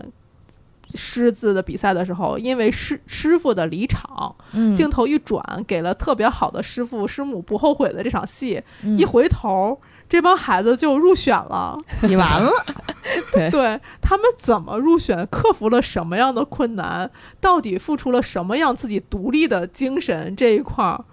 [0.95, 4.75] 狮子的比赛的时候，因为师师傅的离场，嗯。
[4.75, 8.97] 镜头一转，给了特别好的师傅师母不后悔的这场戏，嗯。
[8.97, 9.79] 一回头。
[10.09, 12.51] 这帮孩子就入选了，你完了，
[13.31, 13.47] 对。
[13.51, 21.05] 对他们怎么入选，克服了什么样的困难，到底付出了什么样自己独立的精神这一块儿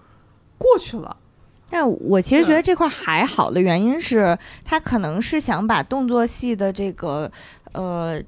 [0.57, 1.15] 过去了。
[1.69, 7.31] 但我其实觉得这块还好的原因是，他可能是想把动作戏的这个
[7.73, 8.19] 呃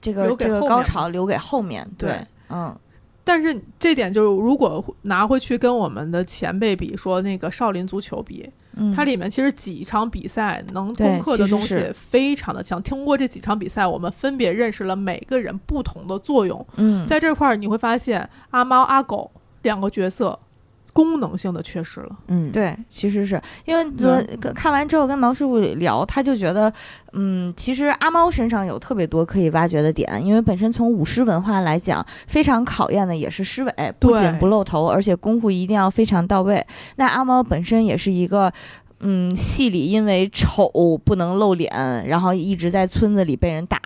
[0.00, 1.88] 这个这个高潮留给后面。
[1.96, 2.76] 对对，嗯
[3.24, 12.82] 但是这点就是，如果拿回去跟我们的前辈比，说那个少林足球比，嗯，它里面其实几场比赛能攻克的东西非常的强。
[12.82, 16.66] 通过这几场比赛，我们分别认识了每个人不同的作用。
[16.76, 19.30] 嗯在这块儿，你会发现阿猫阿狗
[19.60, 20.38] 两个角色
[20.98, 22.10] 功能性的缺失了。
[22.26, 26.72] 嗯，对，其实是因为昨跟看完之后跟毛师傅聊，他就觉得，
[27.12, 36.66] 嗯，其实阿猫身上有特别多可以挖掘的点，因为本身从舞狮文化来讲，非常考验的也是狮尾，不仅不露头，而且功夫一定要非常到位。
[36.96, 38.52] 那阿猫本身也是一个。
[39.00, 40.68] 嗯，戏里因为丑
[41.04, 41.72] 不能露脸，
[42.08, 43.78] 然后一直在村子里被人打。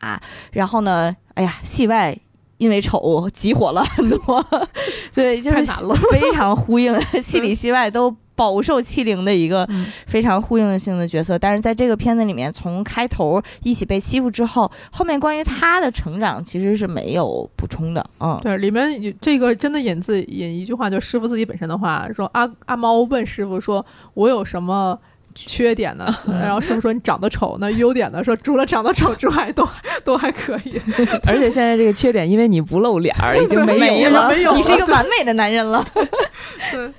[0.52, 2.18] 然后呢，哎呀，戏外
[2.62, 4.44] 因为丑急火了很多，
[5.12, 5.64] 对，就是
[6.12, 11.36] 非常呼应 戏里戏外都饱受欺凌的一个嗯非常呼应性的角色。
[11.36, 18.04] 但是在这个片子里面，从开头一起被欺负之后，后面关于他的成长其实是没有补充的。
[18.20, 23.84] 嗯，对，里面有这个真的引自引一句话，就师傅自己本身的话，说阿阿猫问师傅说
[24.14, 24.96] ：“我有什么？”
[25.46, 26.06] 缺点呢？
[26.28, 28.22] 然后师傅说你长得丑，那优点呢？
[28.22, 29.68] 说除了长得丑之外，都
[30.04, 30.80] 都还可以。
[31.26, 34.28] 而且现在这个缺点，因为你不露脸儿，已经没没有了。
[34.28, 35.84] 没有你是一个完美的男人了。
[36.70, 36.92] 对，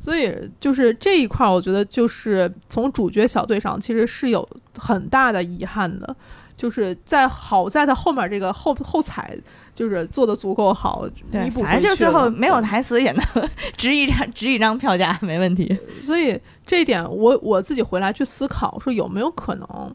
[0.00, 6.14] 所以就是这一块，儿，我觉得就是从主角小队上，其实是有很大的遗憾的。
[6.56, 9.36] 就是在好在他后面这个后后采，
[9.76, 13.22] 就是做的足够好，对弥，补反正就最后没有台词也能
[13.76, 15.78] 值一张值一张票价，没问题。
[16.00, 19.94] 所以这一点我我自己回来去思考，说有没有可能，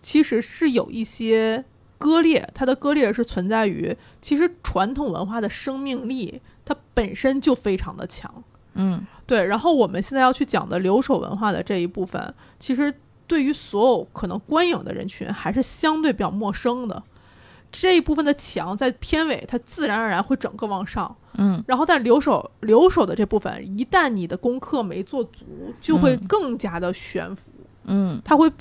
[0.00, 1.64] 其实是有一些
[1.98, 8.42] 割裂，它的割裂是存在于其实传统文化的生命力，它本身就非常的强。
[8.74, 12.92] 嗯对，然后我们现在要去讲的留守文化的这一部分，其实
[13.26, 17.00] 对于所有可能观影的人群还是相对比较陌生的。
[17.72, 21.16] 这一部分的墙在片尾，它自然而然会整个往上。
[21.38, 27.50] 嗯然后，但留守留守的这部分，一旦你的功课没做足，就会嗯更加的悬浮，
[27.84, 28.52] 嗯它会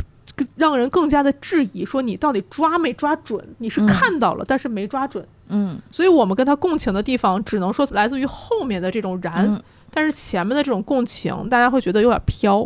[0.56, 3.46] 让人更加的质疑，说你到底抓没抓准？
[3.58, 5.28] 你是嗯看到了，但是没抓准。
[5.50, 9.62] 嗯所以我们跟他共情的地方，只能说来自于后面的这种燃，嗯
[9.94, 12.66] 但是前面的这种共情，大家会觉得有点飘，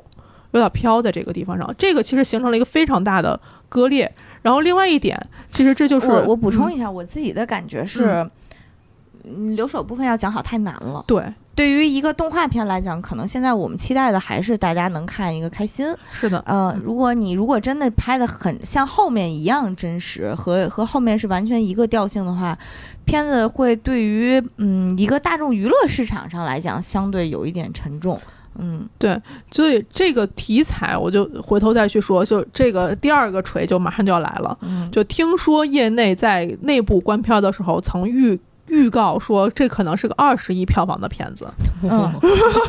[0.58, 1.74] 有点飘在这个地方上。
[1.78, 3.40] 这个其实形成了一个非常大的
[3.70, 4.12] 割裂。
[4.42, 8.30] 然后另外一点，其实这就是我我补充嗯一下，我自己的感觉是，
[9.24, 11.04] 嗯留守部分要讲好太难了。
[11.08, 11.24] 对，
[11.56, 15.88] 对于一个动画片来讲，可能现在我们期待的还是大家能看一个开心。
[16.12, 22.56] 是的，呃，如果你如果真的拍的很像后面一样真实，和和后面是完全一个调性的话，
[23.04, 28.22] 片子会对于嗯一个大众娱乐市场上来讲，相对有一点沉重。
[28.60, 34.58] 嗯对所以这个题材我就回头再去说，就这个第二个锤就马上就要来了。
[34.62, 41.48] 嗯，就听说业内在内部观片的时候曾预预告说，这可能是个二十亿票房的片子。
[41.84, 42.12] 嗯，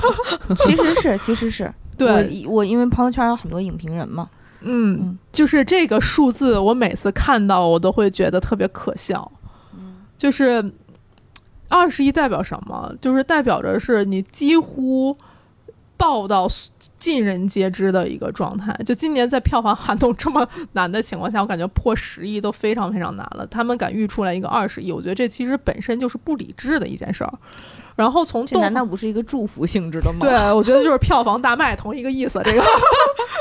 [0.60, 4.28] 其实是其实是 对，我我因为朋友圈有很多影评人嘛，
[4.60, 9.30] 嗯嗯，就是这个数字，我每次看到我都会觉得特别可笑。
[9.74, 10.72] 嗯就是
[11.68, 12.92] 二十亿代表什么？
[13.00, 15.16] 就是代表着是你几乎
[15.96, 16.46] 爆到
[16.98, 18.76] 尽人皆知的一个状态。
[18.84, 23.46] 就今年在票房寒冬这么难的情况下，我感觉破十亿都非常非常难了。
[23.46, 27.32] 他们敢预出来一个二十亿，我觉得这其实本身就是不理智的一件事儿。
[27.94, 30.18] 然后从动这难道不是一个祝福性质的吗？
[30.20, 32.40] 对，我觉得就是票房大卖，同一个意思。
[32.44, 32.62] 这个，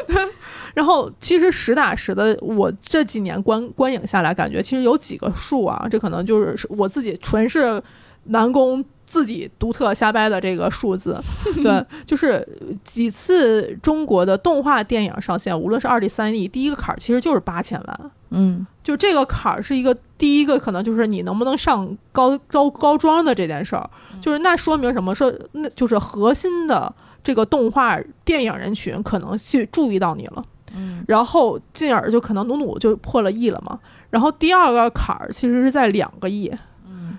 [0.08, 0.16] 对。
[0.74, 7.82] 然后其实实打实的，我这几年观观影下来，感觉其实有几个数啊，这可能就是是我自己纯是
[8.26, 11.18] 南宫自己独特瞎掰的这个数字。
[11.64, 12.48] 对，就是
[12.84, 18.12] 几次中国的动画电影上线，无论是二 D、三 D，第一个坎儿其实就是八千万。
[18.32, 23.90] 嗯就这个坎儿是一个第一个，可能就是你能不能上高高高装的这件事儿，
[24.22, 25.16] 就是那说明什么？
[25.16, 26.94] 说那就是核心的
[27.24, 30.44] 这个动画电影人群可能去注意到你了，
[30.76, 33.80] 嗯然后进而就可能努努就破了亿了嘛。
[34.10, 36.60] 然后第二个坎儿其实是在两个亿，嗯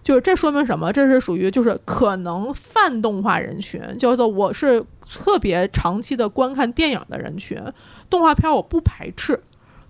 [0.07, 0.93] 就是这说明什么？
[0.93, 7.61] 这是属于就是可能泛动画人群，叫做我是特别长期的观看电影的人群，
[8.09, 9.43] 动画片我不排斥。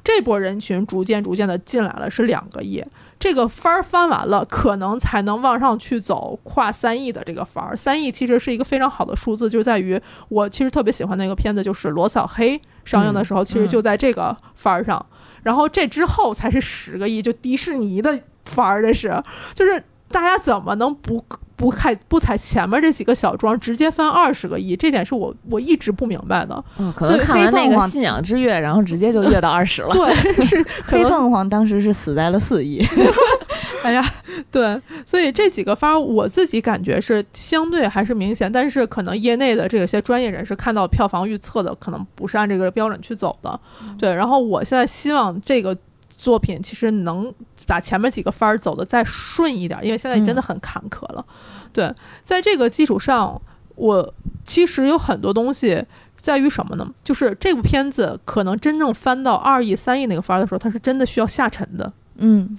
[0.02, 2.82] 这波人群逐渐逐渐的进来了，是两个亿。
[3.18, 7.76] 这个番儿翻完了，可能才能往上去走，跨三亿的这个番儿。
[7.76, 10.00] 三亿其实是一个非常好的数字，就在于
[10.30, 15.04] 我其实特别喜欢那个片子，就是罗小黑上映的时候，其实就在这个番儿上。
[15.42, 19.22] 然后这之后才是十个亿，就迪士尼的番儿，这是
[19.54, 21.24] 就是大家怎么能不
[21.56, 24.76] 不看不踩前面这几个小庄，直接翻二十个亿？
[24.76, 26.64] 这点是我我一直不明白的。
[26.78, 29.94] 嗯，可能看完那个《信仰之月》，然后直接就跃到二十了。
[29.94, 32.84] 对，是 黑凤凰当时是死在了四亿。
[33.82, 34.04] 哎呀，
[34.50, 43.58] 对，所以这几个方儿我自己感觉是相对还是明显，但是可能业内的这些专业人士看到票房预测的，可能不是按这个标准去走的。
[43.96, 45.76] 对，然后我现在希望这个
[46.16, 47.32] 作品其实能
[47.66, 51.24] 把前面几个番儿走的再顺一点，因为现在真的很坎坷了。
[51.72, 51.94] 对，
[52.24, 53.40] 在这个基础上，
[53.74, 54.14] 我
[54.44, 55.84] 其实有很多东西
[56.16, 56.94] 在于什么呢？
[57.04, 61.92] 就是这部片子可能真正翻到二亿、三亿那个番儿的时候，它是真的需要下沉的。
[62.16, 62.56] 嗯。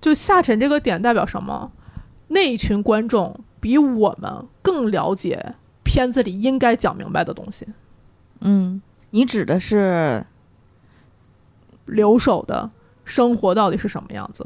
[0.00, 1.72] 就下沉这个点代表什么？
[2.28, 4.30] 那一群观众比我们
[4.60, 7.66] 更了解片子里应该讲明白的东西。
[8.40, 10.26] 嗯，你指的是
[11.86, 12.70] 留守的
[13.04, 14.44] 生活到底是什么样子？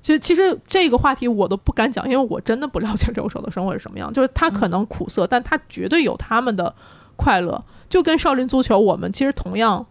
[0.00, 4.12] 其实，其实这个话题我都不敢讲，因为我真的不了解留守的生活是什么样。
[4.12, 6.74] 就是他可能苦涩，但他绝对有他们的
[7.16, 7.62] 快乐。
[7.88, 9.84] 就跟少林足球，我们其实同样。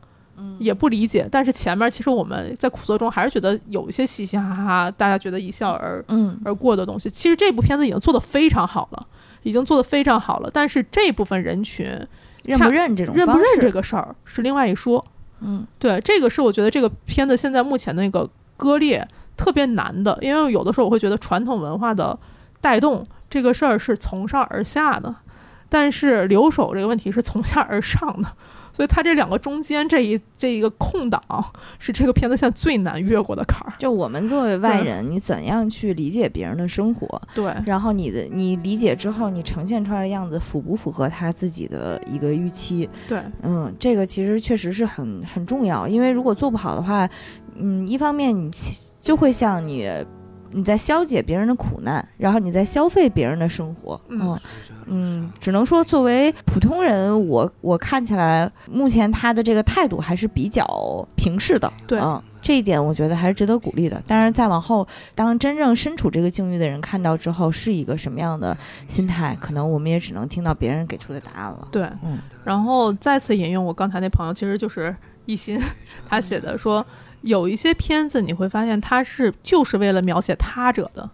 [0.60, 7.10] 也不理解，但是前面其实我们在苦涩中还是觉得有一些嘻嘻哈哈，大家觉得一笑而嗯而过的东西。
[7.10, 9.08] 其实这部片子已经做得非常好了，
[9.42, 10.50] 已经做得非常好了。
[10.54, 11.88] 但是这部分人群
[12.44, 15.04] 认不认这种认不认这个事儿是另外一说。
[15.42, 22.18] 嗯，对，这个是我觉得这个片子现在目前那个割裂特别难的，因为有的时候我会觉得传统文化的
[22.60, 25.14] 带动这个事儿是从上而下的，
[25.70, 28.32] 但是留守这个问题是从下而上的。
[28.78, 31.20] 所以它这两个中间这一这一个空档
[31.80, 33.74] 是这个片子现在最难越过的坎儿。
[33.80, 37.20] 就我们作为外人，你怎样去理解别人的生活？
[37.34, 42.88] 对，然后你的你理解之后，你呈现出来的样子符不符合他自己的一个预期？
[43.08, 47.10] 对，嗯，这个其实确实是很很重要，因为如果做不好的话，
[47.56, 48.52] 嗯，一方面你
[49.02, 49.90] 就会像你。
[50.58, 54.36] 你在消解别人的苦难，然后你在消费别人的生活，嗯
[54.88, 60.66] 嗯，只能说作为普通人，我我看起来目前他的这个态度还是比较
[61.16, 64.02] 平视的，对，嗯，这一点我觉得还是值得鼓励的。
[64.08, 71.68] 但是，再往后，当真正身处这个境遇的人看到之后，是一个什么样的心态，可能我们也只能听到别人给出的答案了。
[71.72, 74.96] 对，嗯，然后再次引用我刚才那朋友，其实就是
[75.28, 75.62] 一心
[76.10, 76.84] 他写的说。
[77.22, 81.10] 有一些片子你会发现，它是就是为了描写他者的，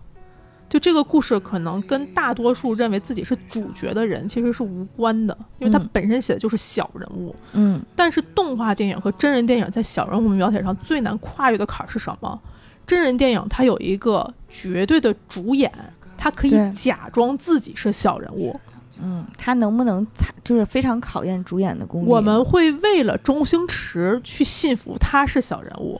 [0.69, 7.35] 就这个故事可能跟大多数认为自己是主角的人其实是无关的，因为它本身写的就是小人物。
[7.53, 12.41] 嗯，但是动画电影和真人电影在小人物描写上最难跨越的坎儿是什么？
[12.85, 15.71] 真人电影它有一个绝对的主演，
[16.17, 18.59] 他可以假装自己是小人物。
[19.01, 20.05] 嗯，他能不能
[20.43, 22.07] 就是非常考验主演的功力？
[22.07, 25.99] 我们会为了周星驰去信服他是小人物，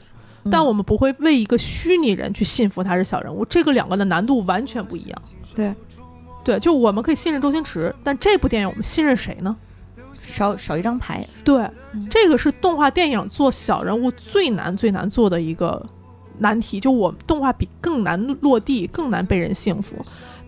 [0.50, 3.44] 但我们不会为一个虚拟人去信服他是小人物。
[3.46, 5.22] 这个两个的难度完全不一样。
[5.54, 5.74] 对，
[6.44, 9.56] 对，就我们可以信任周星驰，但这部电影我们信任谁呢？
[10.26, 11.26] 少少一张牌。
[11.42, 11.68] 对，
[12.08, 15.84] 这个是动画电影做小人物最难最难做的一个
[16.38, 16.80] 难题。
[16.80, 19.96] 就我动画比更难落地，更难被人信服。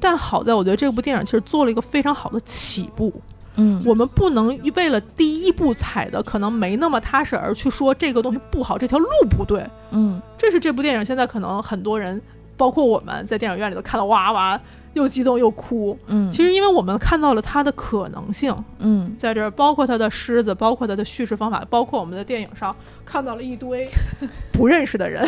[0.00, 3.12] 但好在，我觉得这部电影其实做了一个非常好的起步。
[3.58, 9.66] 嗯，我们不能为了第一步踩的可能没那么踏实而去说这个东西不好，这条路不对。
[9.92, 12.20] 嗯，这是这部电影现在可能很多人，
[12.54, 14.60] 包括我们在电影院里头看到哇哇
[14.92, 15.98] 又激动又哭。
[16.06, 18.54] 嗯，其实因为我们看到了它的可能性。
[18.78, 22.76] 嗯，在这儿，包括它的狮子，包括它的叙事方法，包括我们的电影上
[23.06, 23.88] 看到了一堆
[24.52, 25.26] 不认识的人，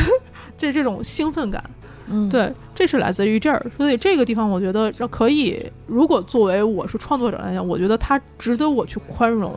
[0.58, 1.64] 这这种兴奋感。
[2.10, 5.64] 嗯，对，这是来自于这儿，所以这个地方我觉得可以。
[5.86, 9.54] 如果作为我是创作者来讲，我觉得它值得我去宽容，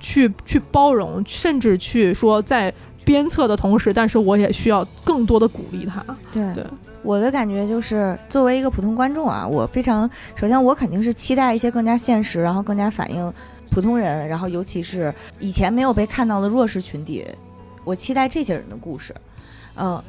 [0.00, 2.72] 去去包容，甚至去说在
[3.04, 6.04] 鞭策的同时，但是我也需要更多的鼓励他。
[6.32, 6.64] 对对，
[7.02, 13.32] 我的感觉就是，作为一个普通观众啊，我非常首先我肯定是期待一些更加现实，然后更加反映
[13.70, 17.24] 普通人，然后尤其是以前没有被看到的弱势群体，
[17.84, 19.14] 我期待这些人的故事，
[19.76, 20.02] 嗯。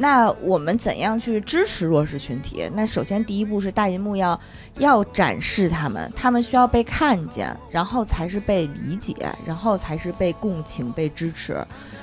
[0.00, 2.70] 那我们怎样去支持弱势群体？
[2.72, 4.40] 那首先第一步是大银幕要
[4.78, 11.58] 要展示他们，他们需要被看见，然后才是被理解，然后才是被共情、被支持。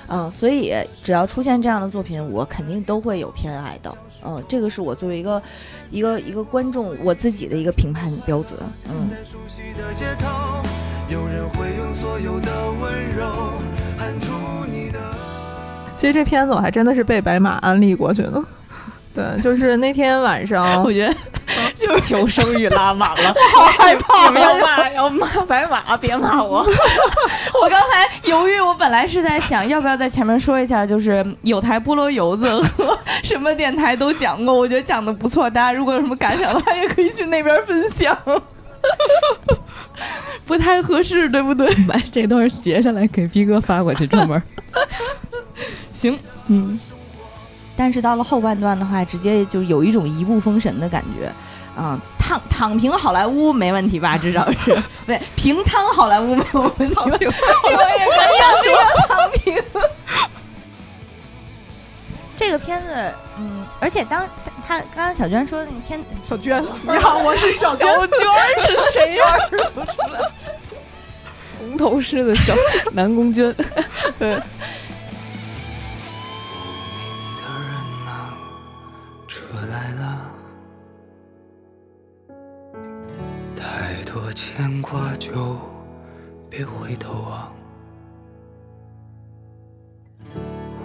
[0.07, 3.97] 嗯，所以只要出现这样的作品，我肯定都会有偏爱的。
[4.25, 5.41] 嗯，这个是我作为一个
[5.89, 8.59] 一个一个观众我自己的一个评判标准。
[8.89, 9.09] 嗯，
[11.07, 12.51] 有人会用所有的
[12.81, 13.53] 温柔
[13.97, 14.44] 喊出。
[16.05, 18.39] 其实这片子我还真的是被白马安利过去的。
[19.11, 21.15] 对，就是那天晚上， 我觉得
[21.73, 26.59] 就是 求生欲拉满了，好害怕你们要骂要骂白马，别骂我。
[27.59, 38.15] 我刚才犹豫，我本来是在想要不要在前面说一下，就是有台菠萝油子和什么电台都讲过，我觉得讲的不错，大家如果有什么感想的话，也可以去那边分享。
[40.45, 41.67] 不太合适，对不对？
[41.87, 44.39] 把这段截下来给逼哥发过去，专门。
[45.95, 46.79] 行，嗯，
[47.75, 51.31] 但是到了后半段的话，直接就有一种一步封神的感觉。
[51.75, 54.17] 啊、躺躺平好莱坞没问题吧？
[54.17, 54.73] 至少是
[55.03, 57.03] 不对，平摊好莱坞没有问题吧。
[57.03, 58.73] 我也想说
[59.07, 59.61] 躺平。
[62.33, 64.25] 这个片子，嗯，而且当
[64.65, 67.85] 他刚刚小娟说那个天小娟，你好，我是小娟。
[67.87, 68.17] 小娟
[68.65, 69.25] 是谁呀、
[71.59, 72.53] 红头狮子小
[72.93, 73.53] 南宫娟，
[74.17, 74.41] 对，
[79.75, 80.31] 来了。
[83.57, 85.59] 太多牵挂就
[86.49, 87.51] 别回头啊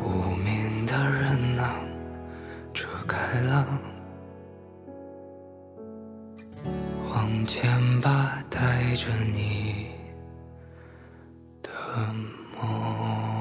[0.02, 1.80] 无名的人啊
[2.74, 3.64] 车开啦
[7.12, 9.86] 往前吧带着你
[11.62, 11.70] 的
[12.60, 13.39] 梦。